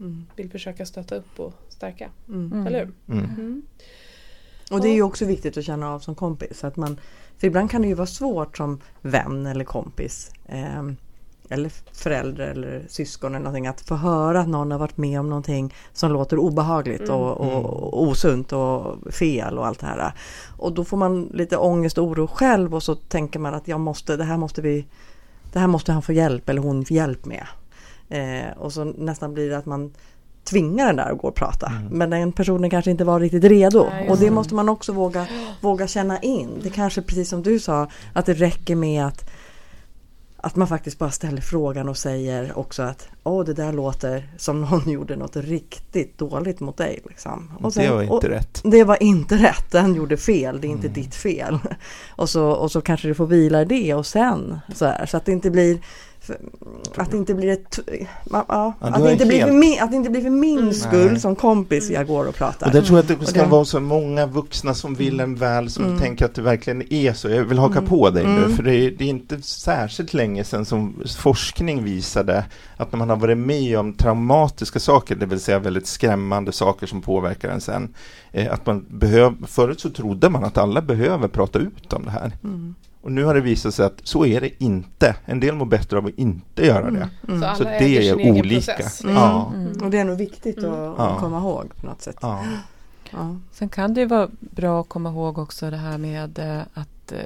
Mm. 0.00 0.26
vill 0.36 0.50
försöka 0.50 0.86
stötta 0.86 1.16
upp 1.16 1.40
och 1.40 1.54
stärka. 1.68 2.10
Mm. 2.28 2.52
Mm. 2.52 2.66
Eller 2.66 2.78
hur? 2.78 3.14
Mm. 3.18 3.30
Mm. 3.30 3.62
Och 4.70 4.80
det 4.80 4.88
är 4.88 4.94
ju 4.94 5.02
också 5.02 5.24
viktigt 5.24 5.56
att 5.56 5.64
känna 5.64 5.94
av 5.94 6.00
som 6.00 6.14
kompis. 6.14 6.64
Att 6.64 6.76
man, 6.76 7.00
för 7.38 7.46
ibland 7.46 7.70
kan 7.70 7.82
det 7.82 7.88
ju 7.88 7.94
vara 7.94 8.06
svårt 8.06 8.56
som 8.56 8.80
vän 9.02 9.46
eller 9.46 9.64
kompis. 9.64 10.30
Eh, 10.46 10.82
eller 11.50 11.70
förälder 11.92 12.48
eller 12.48 12.84
syskon 12.88 13.34
eller 13.34 13.44
någonting. 13.44 13.66
Att 13.66 13.80
få 13.80 13.94
höra 13.94 14.40
att 14.40 14.48
någon 14.48 14.70
har 14.70 14.78
varit 14.78 14.96
med 14.96 15.20
om 15.20 15.28
någonting 15.28 15.74
som 15.92 16.12
låter 16.12 16.38
obehagligt 16.38 17.00
Mm. 17.00 17.14
och, 17.14 17.40
och, 17.40 17.64
och 17.64 18.02
osunt 18.02 18.52
och 18.52 18.96
fel 19.14 19.58
och 19.58 19.66
allt 19.66 19.80
det 19.80 19.86
här. 19.86 20.12
Och 20.58 20.72
då 20.72 20.84
får 20.84 20.96
man 20.96 21.24
lite 21.34 21.56
ångest 21.56 21.98
och 21.98 22.04
oro 22.04 22.26
själv 22.26 22.74
och 22.74 22.82
så 22.82 22.94
tänker 22.94 23.38
man 23.38 23.54
att 23.54 23.68
jag 23.68 23.80
måste, 23.80 24.16
det 24.16 24.24
här 24.24 24.36
måste 24.36 24.62
vi 24.62 24.86
Det 25.52 25.58
här 25.58 25.66
måste 25.66 25.92
han 25.92 26.02
få 26.02 26.12
hjälp 26.12 26.48
eller 26.48 26.62
hon 26.62 26.84
få 26.84 26.94
hjälp 26.94 27.24
med. 27.24 27.46
Eh, 28.08 28.58
och 28.58 28.72
så 28.72 28.84
nästan 28.84 29.34
blir 29.34 29.50
det 29.50 29.58
att 29.58 29.66
man 29.66 29.92
tvingar 30.44 30.86
den 30.86 30.96
där 30.96 31.12
att 31.12 31.18
gå 31.18 31.28
och 31.28 31.34
prata. 31.34 31.66
Mm. 31.66 31.86
Men 31.86 32.10
den 32.10 32.32
personen 32.32 32.70
kanske 32.70 32.90
inte 32.90 33.04
var 33.04 33.20
riktigt 33.20 33.44
redo. 33.44 33.86
Nej, 33.90 34.08
och 34.10 34.18
det. 34.18 34.30
måste 34.30 34.54
man 34.54 34.68
också 34.68 34.92
våga, 34.92 35.26
våga 35.60 35.86
känna 35.86 36.18
in. 36.20 36.48
Det 36.62 36.70
kanske 36.70 37.02
precis 37.02 37.28
som 37.28 37.42
du 37.42 37.58
sa 37.58 37.88
att 38.12 38.26
det 38.26 38.34
räcker 38.34 38.76
med 38.76 39.06
att 39.06 39.30
att 40.42 40.56
man 40.56 40.68
faktiskt 40.68 40.98
bara 40.98 41.10
ställer 41.10 41.40
frågan 41.40 41.88
och 41.88 41.96
säger 41.96 42.58
också 42.58 42.82
att 42.82 43.08
Åh, 43.22 43.44
det 43.44 43.52
där 43.54 43.72
låter 43.72 44.28
som 44.36 44.60
någon 44.60 44.90
gjorde 44.90 45.16
något 45.16 45.36
riktigt 45.36 46.18
dåligt 46.18 46.60
mot 46.60 46.76
dig. 46.76 47.00
Liksom. 47.08 47.52
Och 47.60 47.72
sen- 47.72 47.84
det 47.84 47.90
var 47.90 48.02
inte 48.14 48.28
rätt. 48.28 48.60
det 48.64 48.84
var 48.84 49.02
inte 49.02 49.34
rätt, 49.36 49.70
den 49.70 49.94
gjorde 49.94 50.16
fel, 50.16 50.60
det 50.60 50.66
är 50.66 50.70
inte 50.70 50.86
Mm. 50.86 51.02
ditt 51.02 51.14
fel. 51.14 51.58
Och 52.16 52.28
så, 52.30 52.46
och 52.50 52.72
så 52.72 52.80
kanske 52.80 53.08
du 53.08 53.14
får 53.14 53.26
vila 53.26 53.62
i 53.62 53.64
det 53.64 53.94
och 53.94 54.06
sen 54.06 54.60
så 54.74 54.84
här, 54.86 55.06
så 55.06 55.16
att 55.16 55.24
det 55.24 55.32
inte 55.32 55.50
blir 55.50 55.78
att 56.96 57.10
det 57.10 57.16
inte 57.16 57.34
blir 57.34 57.48
ett, 57.48 57.78
ja, 58.30 58.44
Ja, 58.48 58.74
att, 58.80 59.02
det 59.02 59.12
inte 59.12 59.26
blir 59.26 59.52
min, 59.52 59.82
att 59.82 59.90
det 59.90 59.96
inte 59.96 60.10
blir 60.10 60.22
för 60.22 60.30
min 60.30 60.58
Mm. 60.58 60.72
skull 60.74 61.10
Nej. 61.10 61.20
som 61.20 61.36
kompis 61.36 61.90
jag 61.90 62.06
går 62.06 62.28
och 62.28 62.34
pratar. 62.34 62.66
Och 62.66 62.72
där 62.72 62.82
tror 62.82 62.98
jag 62.98 63.12
att 63.12 63.20
det 63.20 63.26
ska 63.26 63.42
det- 63.42 63.48
vara 63.48 63.64
så 63.64 63.80
många 63.80 64.26
vuxna 64.26 64.74
som 64.74 64.94
vill 64.94 65.20
en 65.20 65.34
väl, 65.34 65.70
som 65.70 65.84
Mm. 65.84 65.98
tänker 65.98 66.24
att 66.24 66.34
det 66.34 66.42
verkligen 66.42 66.92
är 66.92 67.12
så. 67.12 67.28
Jag 67.28 67.44
vill 67.44 67.58
haka 67.58 67.78
Mm. 67.78 67.90
på 67.90 68.10
dig 68.10 68.24
nu, 68.24 68.36
Mm. 68.44 68.56
för 68.56 68.62
det 68.62 68.74
är, 68.76 68.90
det 68.90 69.04
är 69.04 69.08
inte 69.08 69.42
särskilt 69.42 70.14
länge 70.14 70.44
sedan 70.44 70.64
som 70.64 70.94
forskning 71.18 71.84
visade 71.84 72.44
att 72.76 72.92
när 72.92 72.98
man 72.98 73.08
har 73.10 73.16
varit 73.16 73.38
med 73.38 73.78
om 73.78 73.92
traumatiska 73.92 74.80
saker, 74.80 75.14
det 75.16 75.26
vill 75.26 75.40
säga 75.40 75.58
väldigt 75.58 75.86
skrämmande 75.86 76.52
saker 76.52 76.86
som 76.86 77.00
påverkar 77.02 77.48
en 77.48 77.60
sen, 77.60 77.94
eh, 78.32 78.52
att 78.52 78.66
man 78.66 78.84
behöver, 78.88 79.36
förut 79.46 79.80
så 79.80 79.90
trodde 79.90 80.28
man 80.28 80.44
att 80.44 80.58
alla 80.58 80.82
behöver 80.82 81.28
prata 81.28 81.58
ut 81.58 81.92
om 81.92 82.04
det 82.04 82.10
här. 82.10 82.32
Mm. 82.44 82.74
Och 83.02 83.12
nu 83.12 83.24
har 83.24 83.34
det 83.34 83.40
visat 83.40 83.74
sig 83.74 83.86
att 83.86 84.00
så 84.04 84.26
är 84.26 84.40
det 84.40 84.62
inte. 84.64 85.16
En 85.24 85.40
del 85.40 85.54
mår 85.54 85.66
bättre 85.66 85.98
av 85.98 86.06
att 86.06 86.18
inte 86.18 86.66
göra 86.66 86.90
det. 86.90 87.08
Mm. 87.28 87.40
Så 87.40 87.46
alla 87.46 87.56
Så 87.56 87.64
äger 87.64 88.16
det 88.16 88.22
är 88.28 88.30
olika. 88.30 88.72
process. 88.74 89.04
Mm. 89.04 89.16
Ja. 89.16 89.52
Mm. 89.54 89.82
Och 89.84 89.90
det 89.90 89.98
är 89.98 90.04
nog 90.04 90.16
viktigt 90.18 90.58
Mm. 90.58 90.70
att, 90.72 90.94
Ja. 90.98 91.10
att 91.10 91.20
komma 91.20 91.38
ihåg 91.38 91.76
på 91.76 91.86
något 91.86 92.02
sätt. 92.02 92.16
Ja. 92.20 92.44
Ja. 93.10 93.36
Sen 93.52 93.68
kan 93.68 93.94
det 93.94 94.00
ju 94.00 94.06
vara 94.06 94.28
bra 94.40 94.80
att 94.80 94.88
komma 94.88 95.08
ihåg 95.10 95.38
också 95.38 95.70
det 95.70 95.76
här 95.76 95.98
med 95.98 96.38
eh, 96.38 96.60
att 96.74 97.12
eh, 97.12 97.18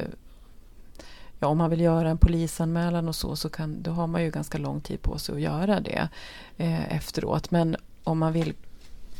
ja, 1.41 1.47
om 1.47 1.59
man 1.59 1.71
vill 1.71 1.81
göra 1.81 2.11
en 2.11 2.19
polisanmälan 2.19 3.09
och 3.09 3.15
så, 3.17 3.37
så 3.37 3.49
kan, 3.49 3.83
då 3.83 3.91
har 3.91 4.07
man 4.07 4.23
ju 4.23 4.31
ganska 4.31 4.59
lång 4.59 4.81
tid 4.81 5.03
på 5.03 5.19
sig 5.19 5.35
att 5.35 5.41
göra 5.41 5.81
det 5.81 6.09
eh, 6.57 6.97
efteråt. 6.97 7.51
Men 7.51 7.77
om 8.05 8.19
man 8.19 8.33
vill 8.33 8.53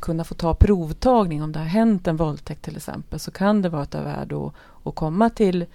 kunna 0.01 0.25
få 0.25 0.35
ta 0.35 0.55
provtagning 0.55 1.43
om 1.43 1.53
det 1.53 1.59
har 1.59 1.67
hänt 1.67 2.07
en 2.07 2.17
våldtäkt 2.17 2.63
till 2.63 2.77
exempel 2.77 3.21
så 3.21 3.31
kan 3.31 3.63
det 3.63 3.69
vara 3.69 3.83
ett 3.83 3.95
av 3.95 4.05
värde 4.05 4.47
att, 4.47 4.53
att 4.85 4.95
komma 4.95 5.31
till 5.31 5.67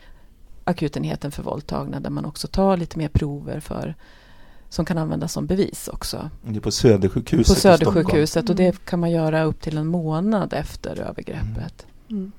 akutenheten 0.69 1.31
för 1.31 1.43
våldtagna 1.43 1.99
där 1.99 2.09
man 2.09 2.25
också 2.25 2.47
tar 2.47 2.77
lite 2.77 2.97
mer 2.97 3.07
prover 3.07 3.59
för 3.59 3.95
som 4.69 4.85
kan 4.85 4.97
användas 4.97 5.33
som 5.33 5.45
bevis 5.45 5.87
också. 5.87 6.29
Det 6.41 6.55
är 6.55 6.61
på 6.61 6.71
Södersjukhuset 6.71 7.55
På. 7.55 7.61
Södersjukhuset 7.61 8.49
och 8.49 8.59
Mm. 8.59 8.71
det 8.71 8.85
kan 8.85 8.99
man 8.99 9.11
göra 9.11 9.43
upp 9.43 9.61
till 9.61 9.77
en 9.77 9.87
månad 9.87 10.53
efter 10.53 10.99
övergreppet. 10.99 11.85
Mm. 12.09 12.31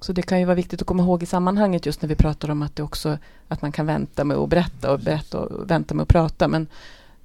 Så 0.00 0.12
det 0.12 0.22
kan 0.22 0.38
ju 0.38 0.44
vara 0.44 0.54
viktigt 0.54 0.80
att 0.80 0.86
komma 0.86 1.02
ihåg 1.02 1.22
i 1.22 1.26
sammanhanget 1.26 1.86
just 1.86 2.02
när 2.02 2.08
vi 2.08 2.14
pratar 2.14 2.50
om 2.50 2.62
att 2.62 2.76
det 2.76 2.82
också 2.82 3.18
att 3.48 3.62
man 3.62 3.72
kan 3.72 3.86
vänta 3.86 4.24
med 4.24 4.36
att 4.36 4.48
berätta 4.50 4.92
och 4.92 5.00
berätta 5.00 5.38
och 5.40 5.70
vänta 5.70 5.94
med 5.94 6.02
att 6.02 6.08
prata. 6.08 6.48
Men 6.48 6.66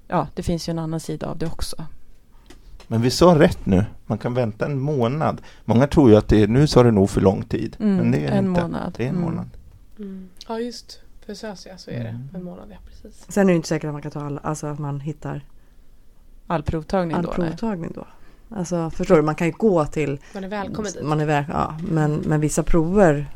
ja, 0.07 0.27
det 0.35 0.43
finns 0.43 0.69
ju 0.69 0.71
en 0.71 0.79
annan 0.79 0.99
sida 0.99 1.27
av 1.27 1.37
det 1.37 1.45
också. 1.45 1.75
Men 2.87 3.01
vi 3.01 3.09
sa 3.11 3.39
rätt 3.39 3.65
nu. 3.65 3.85
Man 4.05 4.17
kan 4.17 4.33
vänta 4.33 4.65
en 4.65 4.79
månad. 4.79 5.41
Många 5.65 5.87
tror 5.87 6.09
ju 6.09 6.15
att 6.15 6.27
det 6.27 6.43
är, 6.43 6.47
nu 6.47 6.67
sa 6.67 6.83
det 6.83 6.91
nog 6.91 7.09
för 7.09 7.21
lång 7.21 7.43
tid. 7.43 7.75
Mm, 7.79 7.95
men 7.95 8.11
det 8.11 8.17
är 8.25 8.31
en 8.31 8.45
inte. 8.47 8.61
månad. 8.61 8.93
Det 8.97 9.03
är 9.03 9.09
en 9.09 9.15
Mm. 9.15 9.29
månad. 9.29 9.49
Mm. 10.01 10.29
Ja 10.47 10.59
just 10.59 10.99
för 11.25 11.33
SÖS 11.33 11.65
ja, 11.65 11.77
så 11.77 11.91
är 11.91 12.03
det. 12.03 12.09
Mm. 12.09 12.29
En 12.33 12.43
månad 12.43 12.67
ja, 12.71 12.77
precis. 12.85 13.25
Sen 13.29 13.47
är 13.49 13.51
det 13.53 13.55
inte 13.55 13.67
säkert 13.67 13.87
att 13.87 13.93
man 13.93 14.01
kan 14.01 14.11
ta 14.11 14.19
alla, 14.25 14.39
alltså 14.41 14.67
att 14.67 14.79
man 14.79 14.99
hittar 14.99 15.45
All 16.47 16.63
provtagning 16.63 17.17
all 17.17 17.23
då? 17.23 17.33
nej. 17.37 17.47
provtagning 17.49 17.91
då. 17.95 18.07
Alltså 18.55 18.89
förstår 18.89 19.15
du, 19.15 19.21
man 19.21 19.35
kan 19.35 19.47
ju 19.47 19.53
gå 19.53 19.85
till 19.85 20.19
Man 20.33 20.43
är 20.43 20.47
välkommen 20.47 20.91
dit. 20.91 21.03
Man 21.05 21.21
är 21.21 21.25
väl, 21.25 21.43
ja, 21.49 21.77
men, 21.89 22.15
men 22.15 22.41
vissa 22.41 22.63
prover 22.63 23.35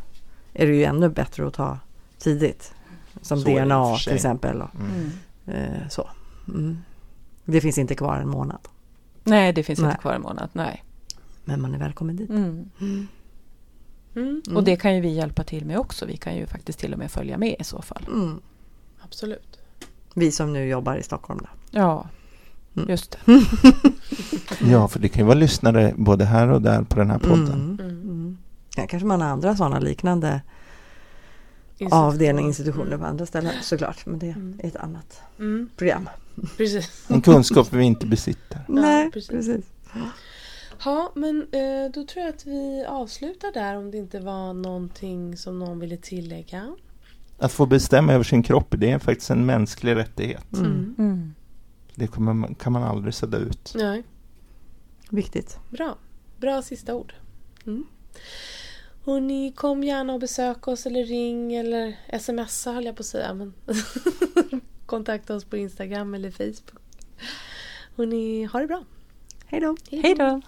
är 0.53 0.67
det 0.67 0.75
ju 0.75 0.83
ännu 0.83 1.09
bättre 1.09 1.47
att 1.47 1.53
ta 1.53 1.79
tidigt. 2.17 2.73
Som 3.21 3.39
Så 3.41 3.49
DNA 3.49 3.97
till 3.97 4.13
exempel. 4.13 4.61
Och, 4.61 4.75
Mm. 4.75 5.11
Mm. 5.47 5.73
eh, 5.73 5.87
så. 5.89 6.09
Mm. 6.47 6.77
Det 7.45 7.61
finns 7.61 7.77
inte 7.77 7.95
kvar 7.95 8.17
en 8.17 8.29
månad. 8.29 8.59
Nej, 9.23 9.53
det 9.53 9.63
finns 9.63 9.79
Nej. 9.79 9.89
inte 9.89 10.01
kvar 10.01 10.13
en 10.13 10.21
månad. 10.21 10.49
Nej. 10.53 10.83
Men 11.43 11.61
man 11.61 11.73
är 11.73 11.79
välkommen 11.79 12.15
dit. 12.15 12.29
Mm. 12.29 12.69
Mm. 14.15 14.41
Och 14.55 14.63
det 14.63 14.75
kan 14.75 14.95
ju 14.95 15.01
vi 15.01 15.09
hjälpa 15.13 15.43
till 15.43 15.65
med 15.65 15.77
också. 15.79 16.05
Vi 16.05 16.17
kan 16.17 16.35
ju 16.35 16.47
faktiskt 16.47 16.79
till 16.79 16.93
och 16.93 16.99
med 16.99 17.11
följa 17.11 17.37
med 17.37 17.55
i 17.59 17.63
så 17.63 17.81
fall. 17.81 18.05
Mm. 18.07 18.39
Absolut. 19.01 19.59
Vi 20.13 20.31
som 20.31 20.53
nu 20.53 20.67
jobbar 20.67 20.95
i 20.95 21.03
Stockholm 21.03 21.39
då. 21.43 21.49
Ja, 21.71 22.09
Mm. 22.77 22.89
just 22.89 23.11
det. 23.25 23.41
Ja, 24.71 24.87
för 24.87 24.99
det 24.99 25.09
kan 25.09 25.19
ju 25.21 25.25
vara 25.25 25.37
lyssnare 25.37 25.93
både 25.97 26.25
här 26.25 26.47
och 26.47 26.61
där 26.61 26.83
på 26.83 26.99
den 26.99 27.09
här 27.11 27.19
podden. 27.19 27.79
Mm. 27.81 28.37
Ja, 28.75 28.87
kanske 28.87 29.05
man 29.07 29.21
har 29.21 29.27
andra 29.29 29.55
sådana 29.55 29.79
liknande 29.79 30.41
avdelning, 31.91 32.45
institutioner 32.47 32.97
på 32.97 33.05
andra 33.05 33.25
ställen 33.25 33.51
såklart. 33.61 34.05
Men 34.05 34.19
det 34.19 34.27
är 34.27 34.67
ett 34.67 34.75
annat 34.75 35.21
Mm, 35.39 35.69
program. 35.77 36.09
precis. 36.57 37.05
En 37.07 37.21
kunskap 37.21 37.73
vi 37.73 37.83
inte 37.83 38.05
besitter. 38.05 38.59
Nej, 38.67 39.11
precis. 39.11 39.29
precis. 39.29 39.65
Ja, 40.85 41.11
men 41.15 41.47
eh, 41.51 41.91
då 41.93 42.05
tror 42.05 42.25
jag 42.25 42.29
att 42.35 42.45
vi 42.45 42.85
avslutar 42.87 43.51
där 43.51 43.77
om 43.77 43.91
det 43.91 43.97
inte 43.97 44.19
var 44.19 44.53
någonting 44.53 45.37
som 45.37 45.59
någon 45.59 45.79
ville 45.79 45.97
tillägga. 45.97 46.75
Att 47.37 47.51
få 47.51 47.65
bestämma 47.65 48.13
över 48.13 48.23
sin 48.23 48.43
kropp, 48.43 48.67
det 48.77 48.91
är 48.91 48.99
faktiskt 48.99 49.29
en 49.29 49.45
mänsklig 49.45 49.95
rättighet. 49.95 50.53
Mm. 50.53 50.95
Mm. 50.97 51.33
Det 51.95 52.07
kommer 52.07 52.33
man, 52.33 52.55
kan 52.55 52.73
man 52.73 52.83
aldrig 52.83 53.13
sudda 53.13 53.37
ut. 53.37 53.73
Nej, 53.75 54.03
Viktigt. 55.09 55.59
bra. 55.69 55.97
Bra 56.37 56.61
sista 56.61 56.95
ord. 56.95 57.13
Mm. 57.65 57.85
Och 59.03 59.23
ni 59.23 59.51
kom 59.51 59.83
gärna 59.83 60.13
och 60.13 60.19
besök 60.19 60.67
oss 60.67 60.85
eller 60.85 61.03
ring 61.05 61.55
eller 61.55 61.95
smsa 62.19 62.71
höll 62.71 62.85
jag 62.85 62.95
på 62.95 63.01
att 63.01 63.05
säga. 63.05 63.33
Men 63.33 63.53
kontakta 64.85 65.35
oss 65.35 65.45
på 65.45 65.57
Instagram 65.57 66.13
eller 66.13 66.31
Facebook. 66.31 66.81
Och 67.95 68.07
ni 68.07 68.43
har 68.43 68.61
det 68.61 68.67
bra. 68.67 68.83
Hej 69.45 69.61
då! 69.61 69.75
Hej 69.91 70.15
då! 70.15 70.41